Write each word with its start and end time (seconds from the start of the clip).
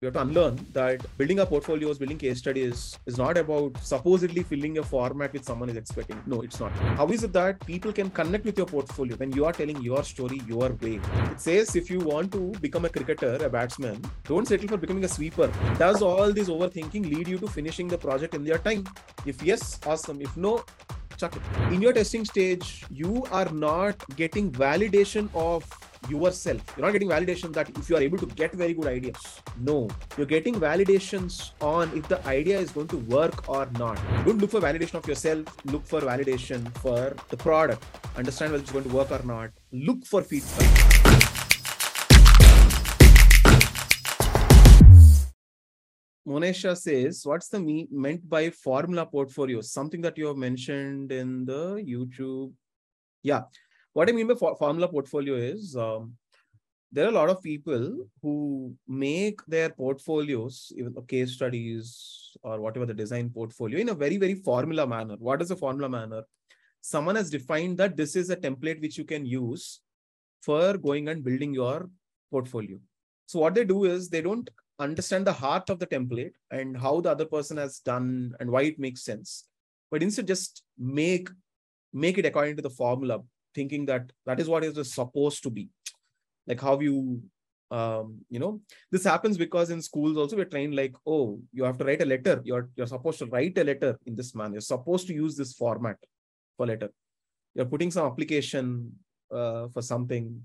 we 0.00 0.06
have 0.06 0.14
to 0.14 0.20
unlearn 0.20 0.54
that 0.72 1.04
building 1.18 1.40
a 1.40 1.44
portfolio 1.44 1.58
portfolios, 1.58 1.98
building 1.98 2.18
case 2.18 2.38
studies 2.38 2.96
is 3.06 3.18
not 3.18 3.36
about 3.36 3.76
supposedly 3.82 4.44
filling 4.44 4.78
a 4.78 4.82
format 4.82 5.32
which 5.32 5.42
someone 5.42 5.68
is 5.68 5.76
expecting. 5.76 6.22
No, 6.24 6.40
it's 6.42 6.60
not. 6.60 6.70
How 6.96 7.08
is 7.08 7.24
it 7.24 7.32
that 7.32 7.58
people 7.66 7.92
can 7.92 8.08
connect 8.08 8.44
with 8.44 8.56
your 8.56 8.66
portfolio 8.66 9.16
when 9.16 9.32
you 9.32 9.44
are 9.44 9.52
telling 9.52 9.82
your 9.82 10.04
story 10.04 10.40
your 10.46 10.68
way? 10.74 11.00
It 11.32 11.40
says 11.40 11.74
if 11.74 11.90
you 11.90 11.98
want 11.98 12.30
to 12.30 12.52
become 12.60 12.84
a 12.84 12.88
cricketer, 12.88 13.44
a 13.44 13.50
batsman, 13.50 14.00
don't 14.22 14.46
settle 14.46 14.68
for 14.68 14.76
becoming 14.76 15.02
a 15.02 15.08
sweeper. 15.08 15.50
Does 15.78 16.00
all 16.00 16.32
this 16.32 16.48
overthinking 16.48 17.12
lead 17.12 17.26
you 17.26 17.38
to 17.38 17.48
finishing 17.48 17.88
the 17.88 17.98
project 17.98 18.34
in 18.34 18.46
your 18.46 18.58
time? 18.58 18.86
If 19.26 19.42
yes, 19.42 19.80
awesome. 19.84 20.22
If 20.22 20.36
no, 20.36 20.64
chuck 21.16 21.34
it. 21.34 21.72
In 21.72 21.82
your 21.82 21.92
testing 21.92 22.24
stage, 22.24 22.84
you 22.88 23.24
are 23.32 23.50
not 23.50 23.96
getting 24.14 24.52
validation 24.52 25.28
of 25.34 25.64
yourself. 26.08 26.62
You're 26.76 26.86
not 26.86 26.92
getting 26.92 27.08
validation 27.08 27.52
that 27.54 27.70
if 27.70 27.90
you 27.90 27.96
are 27.96 28.00
able 28.00 28.18
to 28.18 28.26
get 28.26 28.52
very 28.52 28.74
good 28.74 28.86
ideas. 28.86 29.40
No, 29.58 29.88
you're 30.16 30.26
getting 30.26 30.54
validations 30.54 31.50
on 31.60 31.96
if 31.96 32.08
the 32.08 32.24
idea 32.26 32.58
is 32.58 32.70
going 32.70 32.88
to 32.88 32.98
work 32.98 33.48
or 33.48 33.68
not. 33.78 33.98
Don't 34.24 34.38
look 34.38 34.50
for 34.50 34.60
validation 34.60 34.94
of 34.94 35.06
yourself, 35.06 35.46
look 35.64 35.86
for 35.86 36.00
validation 36.00 36.70
for 36.78 37.14
the 37.28 37.36
product. 37.36 37.84
Understand 38.16 38.52
whether 38.52 38.62
it's 38.62 38.72
going 38.72 38.84
to 38.84 38.94
work 38.94 39.10
or 39.10 39.22
not. 39.24 39.50
Look 39.72 40.04
for 40.06 40.22
feedback. 40.22 40.98
Monesha 46.28 46.76
says, 46.76 47.22
what's 47.24 47.48
the 47.48 47.58
me- 47.58 47.88
meant 47.90 48.28
by 48.28 48.50
formula 48.50 49.06
portfolio? 49.06 49.62
Something 49.62 50.02
that 50.02 50.18
you 50.18 50.26
have 50.26 50.36
mentioned 50.36 51.10
in 51.10 51.46
the 51.46 51.76
YouTube. 51.76 52.52
Yeah. 53.22 53.42
What 53.92 54.08
I 54.08 54.12
mean 54.12 54.26
by 54.26 54.34
for- 54.34 54.56
formula 54.56 54.88
portfolio 54.88 55.34
is 55.34 55.76
um, 55.76 56.14
there 56.92 57.04
are 57.06 57.10
a 57.10 57.18
lot 57.20 57.30
of 57.30 57.42
people 57.42 58.06
who 58.22 58.74
make 58.86 59.40
their 59.46 59.70
portfolios, 59.70 60.72
even 60.76 60.94
case 61.06 61.32
studies 61.32 62.36
or 62.42 62.60
whatever 62.60 62.86
the 62.86 62.94
design 62.94 63.30
portfolio, 63.30 63.78
in 63.78 63.88
a 63.90 63.94
very, 63.94 64.16
very 64.16 64.34
formula 64.34 64.86
manner. 64.86 65.16
What 65.18 65.42
is 65.42 65.50
a 65.50 65.56
formula 65.56 65.88
manner? 65.88 66.22
Someone 66.80 67.16
has 67.16 67.30
defined 67.30 67.78
that 67.78 67.96
this 67.96 68.16
is 68.16 68.30
a 68.30 68.36
template 68.36 68.80
which 68.80 68.96
you 68.96 69.04
can 69.04 69.26
use 69.26 69.80
for 70.42 70.78
going 70.78 71.08
and 71.08 71.24
building 71.24 71.52
your 71.52 71.90
portfolio. 72.30 72.78
So 73.26 73.40
what 73.40 73.54
they 73.54 73.64
do 73.64 73.84
is 73.84 74.08
they 74.08 74.22
don't 74.22 74.48
understand 74.78 75.26
the 75.26 75.32
heart 75.32 75.68
of 75.70 75.78
the 75.78 75.86
template 75.86 76.32
and 76.50 76.76
how 76.76 77.00
the 77.00 77.10
other 77.10 77.24
person 77.24 77.56
has 77.56 77.80
done 77.80 78.34
and 78.38 78.50
why 78.50 78.62
it 78.62 78.78
makes 78.78 79.02
sense 79.02 79.48
but 79.90 80.02
instead 80.02 80.26
just 80.26 80.62
make 80.78 81.28
make 81.92 82.18
it 82.18 82.26
according 82.26 82.56
to 82.56 82.62
the 82.62 82.70
formula 82.70 83.20
thinking 83.54 83.86
that 83.86 84.10
that 84.26 84.40
is 84.40 84.48
what 84.48 84.64
is 84.64 84.92
supposed 84.92 85.42
to 85.42 85.50
be. 85.50 85.68
Like 86.46 86.60
how 86.60 86.78
you 86.80 87.22
um, 87.70 88.20
you 88.30 88.38
know 88.38 88.60
this 88.90 89.04
happens 89.04 89.36
because 89.36 89.70
in 89.70 89.82
schools 89.82 90.16
also 90.16 90.36
we're 90.36 90.46
trained 90.46 90.74
like 90.74 90.94
oh 91.06 91.38
you 91.52 91.64
have 91.64 91.76
to 91.78 91.84
write 91.84 92.02
a 92.02 92.06
letter. 92.06 92.40
You're 92.44 92.70
you're 92.76 92.86
supposed 92.86 93.18
to 93.20 93.26
write 93.26 93.58
a 93.58 93.64
letter 93.64 93.98
in 94.06 94.16
this 94.16 94.34
manner. 94.34 94.54
You're 94.54 94.60
supposed 94.62 95.06
to 95.08 95.14
use 95.14 95.36
this 95.36 95.52
format 95.52 95.98
for 96.56 96.66
letter. 96.66 96.90
You're 97.54 97.66
putting 97.66 97.90
some 97.90 98.06
application 98.06 98.92
uh, 99.30 99.68
for 99.68 99.82
something. 99.82 100.42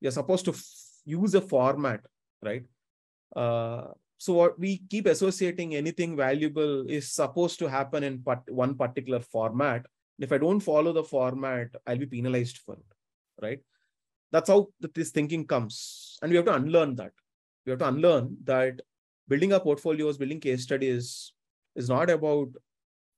You're 0.00 0.12
supposed 0.12 0.44
to 0.46 0.52
f- 0.52 0.64
use 1.04 1.34
a 1.34 1.40
format 1.40 2.00
right? 2.44 2.64
Uh, 3.34 3.88
so 4.18 4.34
what 4.34 4.58
we 4.58 4.82
keep 4.88 5.06
associating 5.06 5.74
anything 5.74 6.16
valuable 6.16 6.86
is 6.88 7.12
supposed 7.12 7.58
to 7.58 7.68
happen 7.68 8.04
in 8.04 8.22
part, 8.22 8.40
one 8.48 8.76
particular 8.76 9.20
format. 9.20 9.84
If 10.18 10.32
I 10.32 10.38
don't 10.38 10.60
follow 10.60 10.92
the 10.92 11.04
format, 11.04 11.74
I'll 11.86 11.98
be 11.98 12.06
penalized 12.06 12.58
for 12.58 12.74
it, 12.74 12.86
right? 13.42 13.60
That's 14.30 14.48
how 14.48 14.68
this 14.94 15.10
thinking 15.10 15.46
comes, 15.46 16.18
and 16.22 16.30
we 16.30 16.36
have 16.36 16.46
to 16.46 16.54
unlearn 16.54 16.96
that. 16.96 17.12
We 17.66 17.70
have 17.70 17.78
to 17.80 17.88
unlearn 17.88 18.36
that 18.44 18.80
building 19.28 19.52
our 19.52 19.60
portfolios, 19.60 20.18
building 20.18 20.40
case 20.40 20.62
studies 20.62 21.32
is 21.74 21.88
not 21.88 22.10
about 22.10 22.48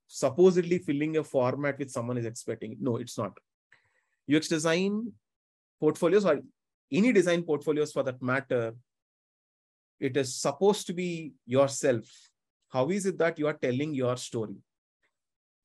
supposedly 0.09 0.79
filling 0.79 1.17
a 1.17 1.25
format 1.25 1.79
which 1.79 1.91
someone 1.91 2.17
is 2.17 2.27
expecting. 2.27 2.77
No, 2.81 2.97
it's 2.97 3.19
not. 3.19 3.33
UX 4.33 4.49
design 4.49 5.13
portfolios 5.81 6.25
or 6.25 6.41
any 6.93 7.13
design 7.13 7.43
portfolios 7.43 7.93
for 7.93 8.03
that 8.03 8.23
matter 8.23 8.75
it 9.99 10.17
is 10.17 10.35
supposed 10.35 10.87
to 10.87 10.93
be 10.93 11.33
yourself 11.47 12.05
how 12.69 12.89
is 12.91 13.07
it 13.07 13.19
that 13.19 13.39
you 13.39 13.47
are 13.47 13.55
telling 13.55 13.95
your 13.95 14.17
story 14.17 14.57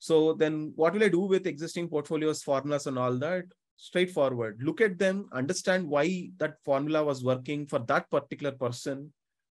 so 0.07 0.33
then 0.33 0.73
what 0.75 0.93
will 0.93 1.03
i 1.03 1.09
do 1.15 1.19
with 1.31 1.45
existing 1.45 1.87
portfolios 1.87 2.41
formulas 2.41 2.87
and 2.87 2.97
all 2.97 3.17
that? 3.19 3.45
Straightforward. 3.77 4.59
Look 4.63 4.81
at 4.81 4.97
them 4.97 5.27
understand 5.31 5.87
why 5.87 6.31
that 6.37 6.55
formula 6.65 7.03
was 7.03 7.23
working 7.23 7.67
for 7.67 7.79
that 7.91 8.09
particular 8.09 8.51
person 8.51 9.13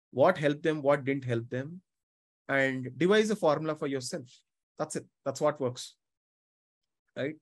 what 0.09 0.39
helped 0.39 0.63
them 0.63 0.81
what 0.81 1.05
didn't 1.05 1.25
help 1.25 1.47
them 1.49 1.81
and 2.49 2.89
devise 2.97 3.29
a 3.29 3.35
formula 3.35 3.75
for 3.75 3.87
yourself. 3.87 4.25
That's 4.79 4.95
it. 4.95 5.05
That's 5.25 5.41
what 5.41 5.61
works 5.61 5.93
right? 7.15 7.35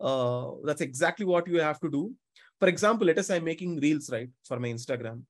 Uh, 0.00 0.52
that's 0.64 0.80
exactly 0.80 1.26
what 1.26 1.46
you 1.46 1.60
have 1.60 1.78
to 1.80 1.90
do. 1.90 2.12
For 2.58 2.68
example 2.68 3.06
let 3.06 3.18
us 3.18 3.28
say 3.28 3.36
i'm 3.36 3.44
making 3.44 3.78
reels 3.78 4.10
right 4.10 4.30
for 4.44 4.58
my 4.58 4.68
instagram. 4.68 5.22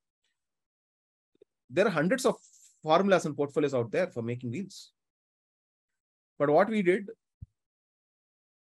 There 1.69 1.87
are 1.87 1.97
hundreds 1.99 2.25
of 2.25 2.37
formulas 2.83 3.27
and 3.27 3.37
portfolios 3.37 3.75
out 3.75 3.93
there 3.93 4.07
for 4.07 4.23
making 4.23 4.53
reels. 4.53 4.93
But 6.41 6.49
what 6.49 6.71
we 6.71 6.81
did, 6.81 7.11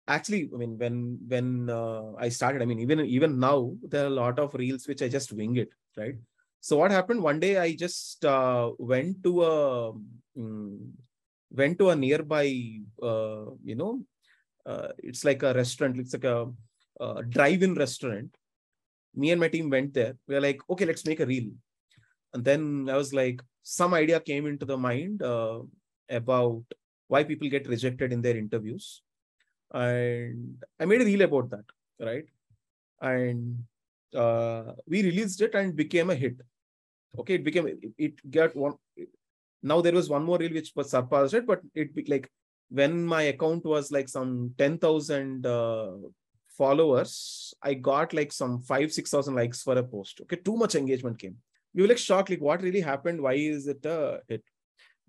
actually, 0.08 0.50
I 0.52 0.56
mean, 0.56 0.76
when 0.76 0.96
when 1.28 1.70
uh, 1.70 2.14
I 2.18 2.28
started, 2.28 2.60
I 2.60 2.64
mean, 2.64 2.80
even 2.80 2.98
even 3.06 3.38
now 3.38 3.76
there 3.82 4.02
are 4.02 4.08
a 4.08 4.18
lot 4.24 4.40
of 4.40 4.54
reels 4.54 4.88
which 4.88 5.00
I 5.00 5.08
just 5.08 5.32
wing 5.32 5.54
it, 5.56 5.70
right? 5.96 6.16
So 6.58 6.76
what 6.76 6.90
happened 6.90 7.22
one 7.22 7.38
day? 7.38 7.56
I 7.58 7.76
just 7.76 8.24
uh, 8.24 8.72
went 8.78 9.22
to 9.22 9.44
a 9.44 9.90
um, 10.36 10.92
went 11.52 11.78
to 11.78 11.90
a 11.90 11.96
nearby, 11.96 12.46
uh, 13.00 13.54
you 13.62 13.76
know, 13.76 14.02
uh, 14.66 14.88
it's 14.98 15.24
like 15.24 15.44
a 15.44 15.54
restaurant. 15.54 16.00
It's 16.00 16.14
like 16.14 16.24
a, 16.24 16.50
a 16.98 17.22
drive-in 17.22 17.74
restaurant. 17.74 18.34
Me 19.14 19.30
and 19.30 19.40
my 19.40 19.48
team 19.48 19.70
went 19.70 19.94
there. 19.94 20.16
We 20.26 20.34
were 20.34 20.40
like, 20.40 20.58
okay, 20.68 20.84
let's 20.84 21.06
make 21.06 21.20
a 21.20 21.26
reel 21.26 21.52
and 22.34 22.44
then 22.44 22.88
i 22.90 22.96
was 22.96 23.12
like 23.12 23.42
some 23.62 23.94
idea 23.94 24.18
came 24.20 24.46
into 24.46 24.66
the 24.66 24.76
mind 24.76 25.22
uh, 25.22 25.60
about 26.10 26.62
why 27.12 27.22
people 27.30 27.48
get 27.54 27.68
rejected 27.74 28.12
in 28.12 28.22
their 28.26 28.36
interviews. 28.44 28.86
And 29.72 30.62
i 30.78 30.84
made 30.84 31.02
a 31.02 31.04
reel 31.10 31.22
about 31.28 31.48
that 31.50 31.64
right? 32.08 32.26
And 33.00 33.64
uh, 34.22 34.72
we 34.86 35.02
released 35.02 35.40
it 35.40 35.54
and 35.54 35.74
became 35.74 36.10
a 36.10 36.14
hit. 36.14 36.36
Okay 37.18 37.34
it 37.34 37.44
became 37.44 37.66
it, 37.98 38.30
got 38.30 38.56
one 38.56 38.74
now 39.62 39.80
there 39.80 39.98
was 40.00 40.08
one 40.08 40.24
more 40.24 40.38
reel 40.38 40.54
which 40.58 40.72
was 40.74 40.90
surpassed 40.90 41.34
it 41.34 41.46
but 41.46 41.60
it 41.74 41.94
be 41.94 42.04
like 42.12 42.28
when 42.78 43.04
my 43.04 43.22
account 43.32 43.64
was 43.64 43.92
like 43.96 44.08
some 44.08 44.54
10000 44.58 45.46
uh, 45.46 45.92
followers 46.58 47.54
i 47.62 47.74
got 47.90 48.14
like 48.18 48.32
some 48.32 48.54
5 48.60 48.92
6000 48.92 49.34
likes 49.34 49.62
for 49.62 49.76
a 49.78 49.82
post. 49.82 50.20
Okay 50.22 50.36
too 50.36 50.56
much 50.56 50.74
engagement 50.74 51.18
came. 51.18 51.36
We 51.74 51.82
were 51.82 51.88
like 51.88 51.98
shocked, 51.98 52.30
like 52.30 52.40
what 52.40 52.62
really 52.62 52.80
happened? 52.80 53.20
Why 53.20 53.34
is 53.34 53.66
it 53.66 53.84
a 53.86 54.20
hit? 54.28 54.44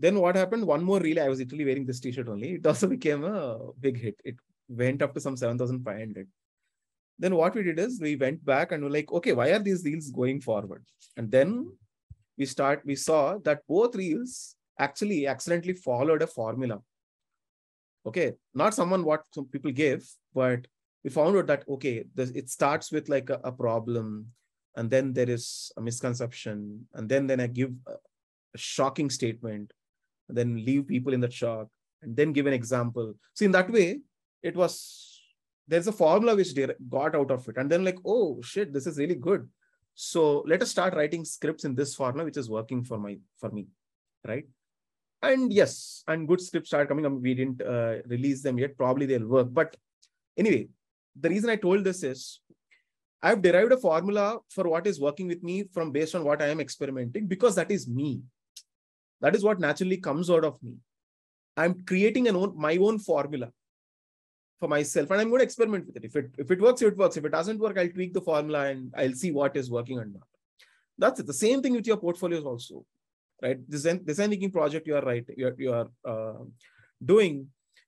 Then 0.04 0.20
what 0.20 0.36
happened? 0.36 0.68
One 0.68 0.84
more 0.84 1.00
reel, 1.00 1.22
I 1.22 1.30
was 1.30 1.40
literally 1.40 1.64
wearing 1.64 1.86
this 1.86 2.02
t-shirt 2.02 2.28
only. 2.28 2.56
It 2.56 2.68
also 2.68 2.88
became 2.96 3.24
a 3.24 3.58
big 3.80 3.98
hit. 3.98 4.20
It 4.26 4.36
went 4.68 5.02
up 5.02 5.14
to 5.14 5.22
some 5.22 5.38
7,500. 5.38 6.28
Then 7.18 7.36
what 7.36 7.56
we 7.56 7.64
did 7.64 7.80
is 7.80 8.02
we 8.02 8.18
went 8.18 8.44
back 8.44 8.74
and 8.74 8.84
we're 8.84 8.90
like, 8.90 9.14
okay, 9.14 9.32
why 9.32 9.52
are 9.52 9.60
these 9.60 9.86
reels 9.86 10.12
going 10.12 10.42
forward? 10.42 10.84
And 11.16 11.32
then 11.32 11.72
we 12.38 12.46
start, 12.46 12.82
we 12.84 12.96
saw 12.96 13.38
that 13.46 13.62
both 13.66 13.96
reels 13.96 14.56
actually 14.78 15.26
accidentally 15.26 15.74
followed 15.74 16.22
a 16.22 16.28
formula. 16.28 16.82
Okay, 18.06 18.34
not 18.54 18.74
someone 18.74 19.06
what 19.06 19.24
some 19.32 19.46
people 19.46 19.72
gave, 19.72 20.06
but 20.34 20.68
we 21.06 21.12
found 21.12 21.38
out 21.38 21.48
that 21.48 21.64
okay, 21.70 22.04
this, 22.14 22.32
it 22.32 22.50
starts 22.50 22.92
with 22.92 23.08
like 23.08 23.30
a, 23.30 23.40
a 23.46 23.52
problem, 23.54 24.28
and 24.76 24.90
then 24.90 25.14
there 25.14 25.30
is 25.30 25.72
a 25.78 25.82
misconception 25.82 26.88
and 26.94 27.08
then 27.08 27.28
then 27.28 27.40
i 27.40 27.48
give 27.48 27.72
a 27.88 28.58
shocking 28.58 29.10
statement 29.10 29.72
then 30.30 30.64
leave 30.66 30.88
people 30.88 31.14
in 31.14 31.22
that 31.22 31.34
shock 31.34 31.68
and 32.02 32.16
then 32.16 32.34
give 32.34 32.48
an 32.48 32.54
example. 32.54 33.14
So 33.34 33.46
in 33.46 33.52
that 33.52 33.70
way 33.72 34.00
it 34.42 34.56
was 34.56 35.22
there's 35.68 35.88
a 35.88 35.92
formula 35.92 36.36
which 36.36 36.54
they 36.54 36.68
got 36.90 37.16
out 37.16 37.32
of 37.32 37.48
it. 37.48 37.58
And 37.58 37.70
then 37.70 37.84
like 37.84 37.98
oh 38.06 38.42
shit 38.42 38.74
this 38.74 38.88
is 38.88 38.98
really 38.98 39.16
good. 39.16 39.48
So 39.96 40.44
let 40.48 40.62
us 40.62 40.72
start 40.72 40.96
writing 40.96 41.24
scripts 41.24 41.66
in 41.66 41.76
this 41.76 41.96
formula 41.96 42.26
which 42.26 42.38
is 42.38 42.50
working 42.50 42.84
for 42.84 42.98
my 42.98 43.18
for 43.38 43.50
me 43.52 43.68
right? 44.28 44.46
And 45.22 45.54
yes 45.54 46.04
and 46.08 46.28
good 46.28 46.42
scripts 46.42 46.70
start 46.70 46.88
coming 46.88 47.06
up. 47.06 47.14
We 47.14 47.34
didn't 47.34 47.62
uh, 47.62 47.98
release 48.08 48.42
them 48.42 48.58
yet. 48.58 48.78
Probably 48.78 49.06
they'll 49.06 49.28
work. 49.28 49.48
But 49.52 49.78
anyway 50.38 50.68
the 51.16 51.30
reason 51.30 51.48
i 51.52 51.56
told 51.56 51.84
this 51.84 52.02
is 52.02 52.40
I've 53.26 53.42
derived 53.42 53.72
a 53.72 53.78
formula 53.78 54.40
for 54.50 54.68
what 54.68 54.86
is 54.86 55.00
working 55.00 55.28
with 55.30 55.42
me 55.42 55.64
from 55.74 55.92
based 55.92 56.14
on 56.14 56.26
what 56.26 56.42
I 56.42 56.48
am 56.48 56.60
experimenting 56.60 57.26
because 57.26 57.56
that 57.56 57.72
is 57.72 57.88
me. 57.88 58.22
That 59.24 59.36
is 59.36 59.44
what 59.44 59.60
naturally 59.60 59.98
comes 59.98 60.30
out 60.30 60.46
of 60.46 60.62
me. 60.62 60.74
I'm 61.58 61.84
creating 61.86 62.28
an 62.28 62.36
own 62.36 62.54
my 62.68 62.76
own 62.78 63.00
formula 63.00 63.52
for 64.60 64.68
myself 64.68 65.12
and 65.12 65.22
I'm 65.22 65.30
going 65.30 65.40
to 65.40 65.46
experiment 65.46 65.88
with 65.88 65.98
it. 65.98 66.06
If 66.10 66.16
it 66.16 66.30
if 66.38 66.52
it 66.52 66.62
works, 66.62 66.82
it 66.82 66.98
works. 66.98 67.18
If 67.18 67.26
it 67.26 67.32
doesn't 67.38 67.60
work, 67.66 67.78
I'll 67.78 67.96
tweak 67.96 68.14
the 68.14 68.28
formula 68.30 68.66
and 68.68 68.94
I'll 68.98 69.14
see 69.14 69.32
what 69.32 69.56
is 69.56 69.72
working 69.72 70.00
and 70.00 70.14
not. 70.14 70.28
That's 70.98 71.22
it. 71.22 71.28
The 71.28 71.42
same 71.46 71.62
thing 71.62 71.74
with 71.74 71.88
your 71.88 71.98
portfolios 71.98 72.44
also, 72.44 72.86
right? 73.42 73.58
Design, 73.70 74.04
design 74.04 74.30
thinking 74.30 74.52
project 74.52 74.88
you 74.88 74.96
are 74.96 75.02
right, 75.02 75.26
you 75.38 75.48
are, 75.48 75.56
you 75.58 75.74
are 75.74 75.88
uh, 76.06 76.44
doing, 77.04 77.48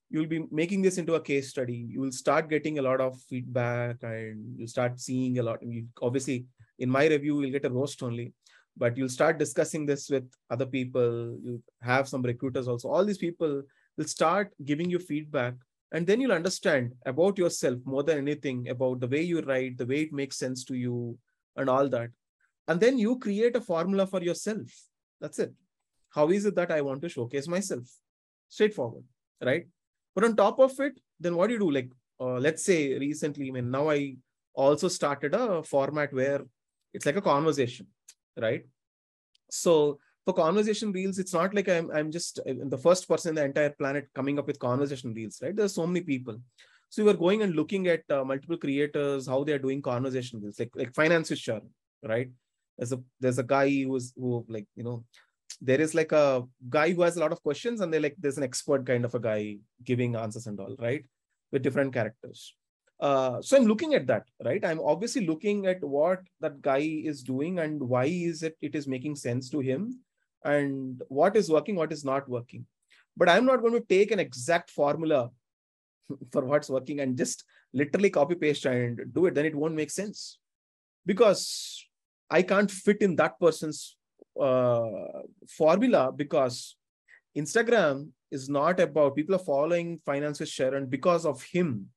you'll 0.09 0.33
be 0.35 0.45
making 0.51 0.81
this 0.81 0.97
into 0.97 1.15
a 1.15 1.21
case 1.21 1.49
study. 1.49 1.85
You 1.89 2.01
will 2.01 2.11
start 2.11 2.49
getting 2.49 2.79
a 2.79 2.81
lot 2.81 3.01
of 3.01 3.19
feedback 3.29 3.97
and 4.01 4.57
you 4.57 4.67
start 4.67 4.99
seeing 4.99 5.37
a 5.39 5.43
lot. 5.43 5.59
You, 5.61 5.85
obviously, 6.01 6.45
in 6.79 6.89
my 6.89 7.05
review, 7.07 7.41
you'll 7.41 7.51
get 7.51 7.65
a 7.65 7.69
roast 7.69 8.01
only, 8.01 8.33
but 8.77 8.97
you'll 8.97 9.09
start 9.09 9.37
discussing 9.37 9.85
this 9.85 10.09
with 10.09 10.29
other 10.49 10.65
people. 10.65 11.37
You 11.41 11.61
have 11.81 12.07
some 12.07 12.21
recruiters 12.21 12.67
also. 12.67 12.89
All 12.89 13.05
these 13.05 13.17
people 13.17 13.63
will 13.97 14.05
start 14.05 14.53
giving 14.63 14.89
you 14.89 14.99
feedback 14.99 15.53
and 15.91 16.05
then 16.05 16.19
you'll 16.19 16.33
understand 16.33 16.93
about 17.05 17.37
yourself 17.37 17.79
more 17.85 18.03
than 18.03 18.17
anything 18.17 18.69
about 18.69 18.99
the 18.99 19.07
way 19.07 19.21
you 19.21 19.41
write 19.41 19.77
the 19.77 19.85
way 19.85 20.01
it 20.01 20.13
makes 20.13 20.37
sense 20.37 20.65
to 20.65 20.75
you 20.75 21.17
and 21.55 21.69
all 21.69 21.87
that. 21.89 22.09
And 22.67 22.79
then 22.79 22.97
you 22.97 23.17
create 23.19 23.55
a 23.55 23.61
formula 23.61 24.07
for 24.07 24.21
yourself. 24.21 24.67
That's 25.21 25.39
it. 25.39 25.53
How 26.09 26.29
is 26.29 26.45
it 26.45 26.55
that 26.55 26.71
i 26.71 26.81
want 26.81 27.01
to 27.01 27.09
showcase 27.09 27.47
myself? 27.47 27.83
Straightforward 28.49 29.03
right? 29.43 29.67
But 30.13 30.23
on 30.23 30.35
top 30.35 30.59
of 30.59 30.79
it 30.79 30.99
then 31.19 31.35
what 31.35 31.47
do 31.47 31.53
you 31.53 31.59
do? 31.59 31.71
Like 31.71 31.89
uh, 32.19 32.39
let's 32.39 32.63
say 32.63 32.97
recently 32.97 33.49
i 33.49 33.51
mean 33.51 33.69
now 33.69 33.89
i 33.89 34.15
also 34.53 34.87
started 34.87 35.33
a 35.33 35.61
format 35.63 36.13
where 36.13 36.41
it's 36.93 37.05
like 37.05 37.17
a 37.17 37.21
conversation 37.21 37.85
right 38.37 38.65
so 39.49 39.99
for 40.25 40.33
conversation 40.33 40.91
reels, 40.91 41.19
it's 41.19 41.33
not 41.33 41.53
like 41.53 41.69
I'm 41.69 41.91
I'm 41.91 42.11
just 42.11 42.39
uh, 42.39 42.53
the 42.65 42.77
first 42.77 43.07
person 43.07 43.29
in 43.29 43.35
the 43.35 43.45
entire 43.45 43.69
planet 43.69 44.07
coming 44.15 44.39
up 44.39 44.47
with 44.47 44.59
conversation 44.59 45.13
reels, 45.13 45.39
right? 45.41 45.55
There's 45.55 45.75
so 45.75 45.85
many 45.85 46.01
people. 46.01 46.41
So 46.89 47.03
we 47.03 47.11
were 47.11 47.17
going 47.17 47.43
and 47.43 47.55
looking 47.55 47.87
at 47.87 48.01
uh, 48.09 48.23
multiple 48.23 48.57
creators, 48.57 49.27
how 49.27 49.43
they're 49.43 49.59
doing 49.59 49.81
conversation 49.81 50.41
reels, 50.41 50.59
like 50.59 50.71
like 50.75 50.95
finance 50.95 51.29
is 51.31 51.39
sure, 51.39 51.61
right? 52.03 52.29
There's 52.77 52.91
a 52.91 53.01
there's 53.19 53.37
a 53.37 53.43
guy 53.43 53.69
who's 53.69 54.13
who 54.17 54.45
like 54.49 54.67
you 54.75 54.83
know 54.83 55.05
there 55.61 55.79
is 55.79 55.93
like 55.93 56.11
a 56.11 56.43
guy 56.69 56.91
who 56.91 57.03
has 57.03 57.17
a 57.17 57.19
lot 57.19 57.31
of 57.31 57.41
questions 57.43 57.81
and 57.81 57.93
they're 57.93 58.01
like 58.01 58.15
there's 58.17 58.37
an 58.37 58.43
expert 58.43 58.85
kind 58.85 59.05
of 59.05 59.13
a 59.13 59.19
guy 59.19 59.57
giving 59.83 60.15
answers 60.15 60.47
and 60.47 60.59
all 60.59 60.75
right 60.79 61.05
with 61.51 61.61
different 61.61 61.93
characters 61.93 62.55
uh, 62.99 63.41
so 63.41 63.57
i'm 63.57 63.65
looking 63.65 63.93
at 63.93 64.07
that 64.07 64.23
right 64.43 64.63
i'm 64.65 64.79
obviously 64.79 65.25
looking 65.25 65.65
at 65.65 65.83
what 65.83 66.21
that 66.39 66.61
guy 66.61 67.01
is 67.03 67.23
doing 67.23 67.59
and 67.59 67.81
why 67.81 68.05
is 68.05 68.43
it 68.43 68.57
it 68.61 68.75
is 68.75 68.87
making 68.87 69.15
sense 69.15 69.49
to 69.49 69.59
him 69.59 69.99
and 70.45 71.01
what 71.07 71.35
is 71.35 71.49
working, 71.49 71.75
what 71.75 71.91
is 71.91 72.05
not 72.05 72.29
working. 72.29 72.65
But 73.17 73.29
I'm 73.29 73.45
not 73.45 73.61
going 73.61 73.73
to 73.73 73.81
take 73.81 74.11
an 74.11 74.19
exact 74.19 74.69
formula 74.69 75.31
for 76.31 76.45
what's 76.45 76.69
working 76.69 76.99
and 76.99 77.17
just 77.17 77.43
literally 77.73 78.09
copy 78.09 78.35
paste 78.35 78.65
and 78.65 79.01
do 79.13 79.25
it. 79.25 79.35
Then 79.35 79.45
it 79.45 79.55
won't 79.55 79.73
make 79.73 79.89
sense 79.89 80.37
because 81.05 81.83
I 82.29 82.43
can't 82.43 82.69
fit 82.69 83.01
in 83.01 83.15
that 83.17 83.39
person's 83.39 83.97
uh, 84.39 85.23
formula 85.49 86.11
because 86.15 86.75
Instagram 87.35 88.09
is 88.31 88.47
not 88.49 88.79
about 88.79 89.15
people 89.15 89.35
are 89.35 89.39
following 89.39 89.99
finances 90.05 90.49
Sharan 90.49 90.89
because 90.89 91.25
of 91.25 91.41
him, 91.43 91.87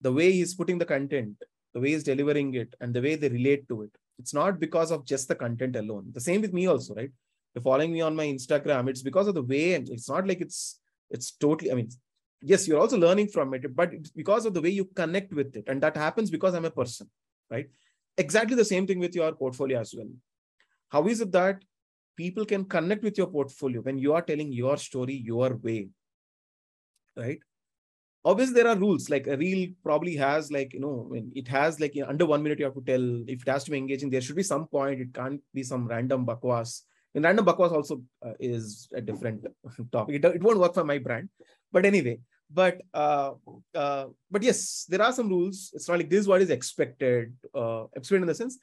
the 0.00 0.12
way 0.12 0.32
he's 0.32 0.54
putting 0.54 0.78
the 0.78 0.84
content, 0.84 1.36
the 1.74 1.80
way 1.80 1.90
he's 1.90 2.04
delivering 2.04 2.54
it, 2.54 2.74
and 2.80 2.94
the 2.94 3.02
way 3.02 3.16
they 3.16 3.28
relate 3.28 3.68
to 3.68 3.82
it. 3.82 3.90
It's 4.18 4.34
not 4.34 4.58
because 4.58 4.90
of 4.90 5.04
just 5.04 5.28
the 5.28 5.34
content 5.34 5.76
alone. 5.76 6.10
The 6.12 6.20
same 6.20 6.40
with 6.40 6.52
me 6.52 6.66
also, 6.66 6.94
right? 6.94 7.10
you're 7.54 7.62
following 7.62 7.92
me 7.92 8.00
on 8.00 8.14
my 8.14 8.26
Instagram, 8.26 8.88
it's 8.88 9.02
because 9.02 9.26
of 9.26 9.34
the 9.34 9.42
way 9.42 9.74
and 9.74 9.88
it's 9.88 10.08
not 10.08 10.26
like 10.26 10.40
it's 10.40 10.80
it's 11.10 11.32
totally, 11.32 11.72
I 11.72 11.74
mean, 11.74 11.88
yes, 12.42 12.68
you're 12.68 12.78
also 12.78 12.98
learning 12.98 13.28
from 13.28 13.54
it, 13.54 13.74
but 13.74 13.92
it's 13.94 14.10
because 14.10 14.44
of 14.44 14.54
the 14.54 14.60
way 14.60 14.68
you 14.68 14.84
connect 14.84 15.32
with 15.32 15.56
it. 15.56 15.64
And 15.66 15.82
that 15.82 15.96
happens 15.96 16.30
because 16.30 16.54
I'm 16.54 16.66
a 16.66 16.70
person, 16.70 17.08
right? 17.50 17.68
Exactly 18.16 18.54
the 18.56 18.64
same 18.64 18.86
thing 18.86 18.98
with 18.98 19.14
your 19.14 19.32
portfolio 19.32 19.80
as 19.80 19.94
well. 19.96 20.08
How 20.90 21.06
is 21.08 21.20
it 21.20 21.32
that 21.32 21.62
people 22.16 22.44
can 22.44 22.64
connect 22.64 23.02
with 23.02 23.16
your 23.16 23.28
portfolio 23.28 23.80
when 23.80 23.96
you 23.96 24.12
are 24.12 24.22
telling 24.22 24.52
your 24.52 24.76
story 24.76 25.14
your 25.14 25.54
way, 25.56 25.88
right? 27.16 27.40
Obviously, 28.24 28.54
there 28.54 28.68
are 28.68 28.76
rules. 28.76 29.08
Like 29.08 29.26
a 29.26 29.36
reel 29.36 29.70
probably 29.82 30.16
has 30.16 30.50
like 30.50 30.74
you 30.74 30.80
know, 30.80 31.06
when 31.08 31.32
it 31.34 31.48
has 31.48 31.80
like 31.80 31.94
you 31.94 32.02
know, 32.02 32.08
under 32.08 32.26
one 32.26 32.42
minute 32.42 32.58
you 32.58 32.64
have 32.64 32.74
to 32.74 32.82
tell. 32.84 33.24
If 33.26 33.42
it 33.42 33.48
has 33.48 33.64
to 33.64 33.70
be 33.70 33.78
engaging, 33.78 34.10
there 34.10 34.20
should 34.20 34.36
be 34.36 34.42
some 34.42 34.66
point. 34.66 35.00
It 35.00 35.14
can't 35.14 35.40
be 35.54 35.62
some 35.62 35.86
random 35.86 36.26
bakwas 36.26 36.82
in 37.14 37.22
random 37.22 37.44
bakwas 37.44 37.72
also 37.72 38.02
uh, 38.24 38.32
is 38.38 38.88
a 38.94 39.00
different 39.00 39.46
topic. 39.92 40.16
It, 40.16 40.24
it 40.24 40.42
won't 40.42 40.58
work 40.58 40.74
for 40.74 40.84
my 40.84 40.98
brand, 40.98 41.28
but 41.72 41.84
anyway. 41.84 42.20
But 42.50 42.80
uh, 42.94 43.32
uh, 43.74 44.06
but 44.30 44.42
yes, 44.42 44.86
there 44.88 45.02
are 45.02 45.12
some 45.12 45.28
rules. 45.28 45.70
It's 45.74 45.88
not 45.88 45.98
like 45.98 46.08
this 46.08 46.20
is 46.20 46.28
what 46.28 46.40
is 46.40 46.50
expected. 46.50 47.34
Uh, 47.54 47.84
expected 47.94 48.22
in 48.22 48.28
the 48.28 48.34
sense, 48.34 48.58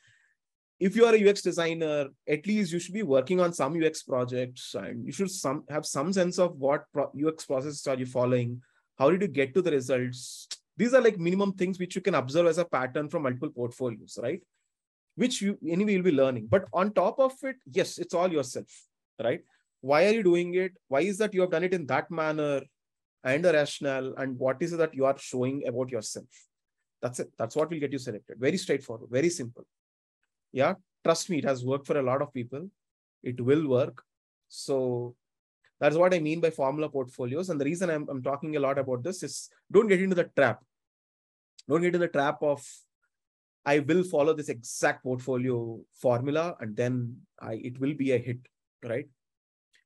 if 0.79 0.95
you 0.95 1.05
are 1.05 1.13
a 1.13 1.29
UX 1.29 1.43
designer, 1.43 2.07
at 2.27 2.47
least 2.47 2.71
you 2.71 2.79
should 2.79 2.95
be 2.95 3.03
working 3.03 3.39
on 3.39 3.53
some 3.53 3.79
UX 3.81 4.01
projects, 4.01 4.73
and 4.73 5.05
you 5.05 5.11
should 5.11 5.29
some 5.29 5.65
have 5.69 5.85
some 5.85 6.11
sense 6.11 6.39
of 6.39 6.57
what 6.57 6.85
pro- 6.91 7.11
UX 7.27 7.45
processes 7.45 7.85
are 7.85 7.95
you 7.95 8.07
following. 8.07 8.61
How 8.97 9.09
did 9.09 9.21
you 9.21 9.27
get 9.27 9.53
to 9.53 9.61
the 9.61 9.71
results? 9.71 10.47
These 10.77 10.93
are 10.93 11.01
like 11.01 11.17
minimum 11.17 11.53
things 11.53 11.79
which 11.79 11.95
you 11.95 12.01
can 12.01 12.15
observe 12.15 12.47
as 12.47 12.57
a 12.57 12.65
pattern 12.65 13.09
from 13.09 13.23
multiple 13.23 13.49
portfolios, 13.49 14.17
right? 14.21 14.41
which 15.15 15.41
you 15.41 15.57
anyway 15.67 15.93
you'll 15.93 16.03
be 16.03 16.11
learning. 16.11 16.47
But 16.47 16.65
on 16.73 16.93
top 16.93 17.19
of 17.19 17.33
it, 17.43 17.57
yes, 17.71 17.97
it's 17.97 18.13
all 18.13 18.31
yourself, 18.31 18.67
right? 19.23 19.41
Why 19.81 20.05
are 20.05 20.11
you 20.11 20.23
doing 20.23 20.55
it? 20.55 20.73
Why 20.87 21.01
is 21.01 21.17
that 21.19 21.33
you 21.33 21.41
have 21.41 21.51
done 21.51 21.63
it 21.63 21.73
in 21.73 21.85
that 21.87 22.11
manner 22.11 22.61
and 23.23 23.43
the 23.43 23.53
rationale? 23.53 24.13
And 24.17 24.37
what 24.37 24.57
is 24.61 24.73
it 24.73 24.77
that 24.77 24.93
you 24.93 25.05
are 25.05 25.17
showing 25.17 25.67
about 25.67 25.89
yourself? 25.89 26.27
That's 27.01 27.19
it. 27.19 27.31
That's 27.37 27.55
what 27.55 27.69
will 27.69 27.79
get 27.79 27.91
you 27.91 27.99
selected. 27.99 28.37
Very 28.39 28.57
straightforward, 28.57 29.09
very 29.09 29.29
simple. 29.29 29.65
Yeah, 30.51 30.75
trust 31.03 31.29
me, 31.29 31.39
it 31.39 31.45
has 31.45 31.63
worked 31.63 31.87
for 31.87 31.97
a 31.97 32.03
lot 32.03 32.21
of 32.21 32.33
people. 32.33 32.69
It 33.23 33.39
will 33.39 33.67
work. 33.67 34.03
So 34.47 35.15
that's 35.79 35.95
what 35.95 36.13
I 36.13 36.19
mean 36.19 36.39
by 36.39 36.49
formula 36.49 36.89
portfolios. 36.89 37.49
And 37.49 37.59
the 37.59 37.65
reason 37.65 37.89
I'm, 37.89 38.07
I'm 38.09 38.23
talking 38.23 38.55
a 38.55 38.59
lot 38.59 38.79
about 38.79 39.03
this 39.03 39.23
is 39.23 39.49
don't 39.71 39.87
get 39.87 40.01
into 40.01 40.15
the 40.15 40.29
trap. 40.35 40.63
Don't 41.67 41.81
get 41.81 41.87
into 41.87 41.99
the 41.99 42.07
trap 42.07 42.41
of 42.41 42.65
I 43.65 43.79
will 43.79 44.03
follow 44.03 44.33
this 44.33 44.49
exact 44.49 45.03
portfolio 45.03 45.79
formula 45.93 46.55
and 46.59 46.75
then 46.75 47.17
I, 47.39 47.53
it 47.55 47.79
will 47.79 47.93
be 47.93 48.11
a 48.11 48.17
hit, 48.17 48.39
right? 48.83 49.07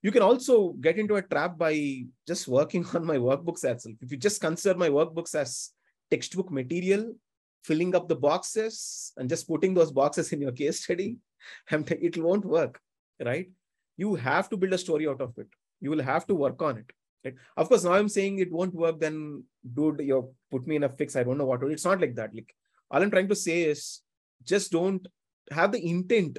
You 0.01 0.11
can 0.11 0.21
also 0.21 0.73
get 0.73 0.97
into 0.97 1.15
a 1.15 1.21
trap 1.21 1.57
by 1.57 2.03
just 2.27 2.47
working 2.47 2.85
on 2.93 3.05
my 3.05 3.17
workbooks 3.17 3.63
well. 3.63 3.97
If 4.01 4.11
you 4.11 4.17
just 4.17 4.41
consider 4.41 4.77
my 4.77 4.89
workbooks 4.89 5.33
as 5.35 5.71
textbook 6.11 6.51
material, 6.51 7.15
filling 7.63 7.95
up 7.95 8.07
the 8.07 8.15
boxes 8.15 9.11
and 9.17 9.27
just 9.29 9.47
putting 9.47 9.73
those 9.73 9.91
boxes 9.91 10.31
in 10.31 10.41
your 10.41 10.51
case 10.51 10.83
study, 10.83 11.17
it 11.71 12.17
won't 12.17 12.45
work, 12.45 12.79
right? 13.23 13.49
You 13.97 14.15
have 14.15 14.49
to 14.49 14.57
build 14.57 14.73
a 14.73 14.77
story 14.77 15.07
out 15.07 15.21
of 15.21 15.37
it. 15.37 15.47
You 15.81 15.91
will 15.91 16.03
have 16.03 16.25
to 16.27 16.35
work 16.35 16.61
on 16.61 16.77
it. 16.77 16.91
Right? 17.23 17.35
Of 17.57 17.69
course, 17.69 17.83
now 17.83 17.93
I'm 17.93 18.09
saying 18.09 18.39
it 18.39 18.51
won't 18.51 18.73
work, 18.73 18.99
then 18.99 19.43
dude, 19.73 20.01
you 20.01 20.33
put 20.51 20.65
me 20.67 20.77
in 20.77 20.83
a 20.83 20.89
fix. 20.89 21.15
I 21.15 21.23
don't 21.23 21.37
know 21.37 21.45
what 21.45 21.61
to. 21.61 21.67
It's 21.67 21.85
not 21.85 22.01
like 22.01 22.15
that. 22.15 22.33
Like 22.33 22.53
all 22.91 23.01
i'm 23.01 23.11
trying 23.11 23.27
to 23.27 23.35
say 23.35 23.61
is 23.63 24.01
just 24.43 24.71
don't 24.71 25.07
have 25.51 25.71
the 25.71 25.81
intent 25.93 26.37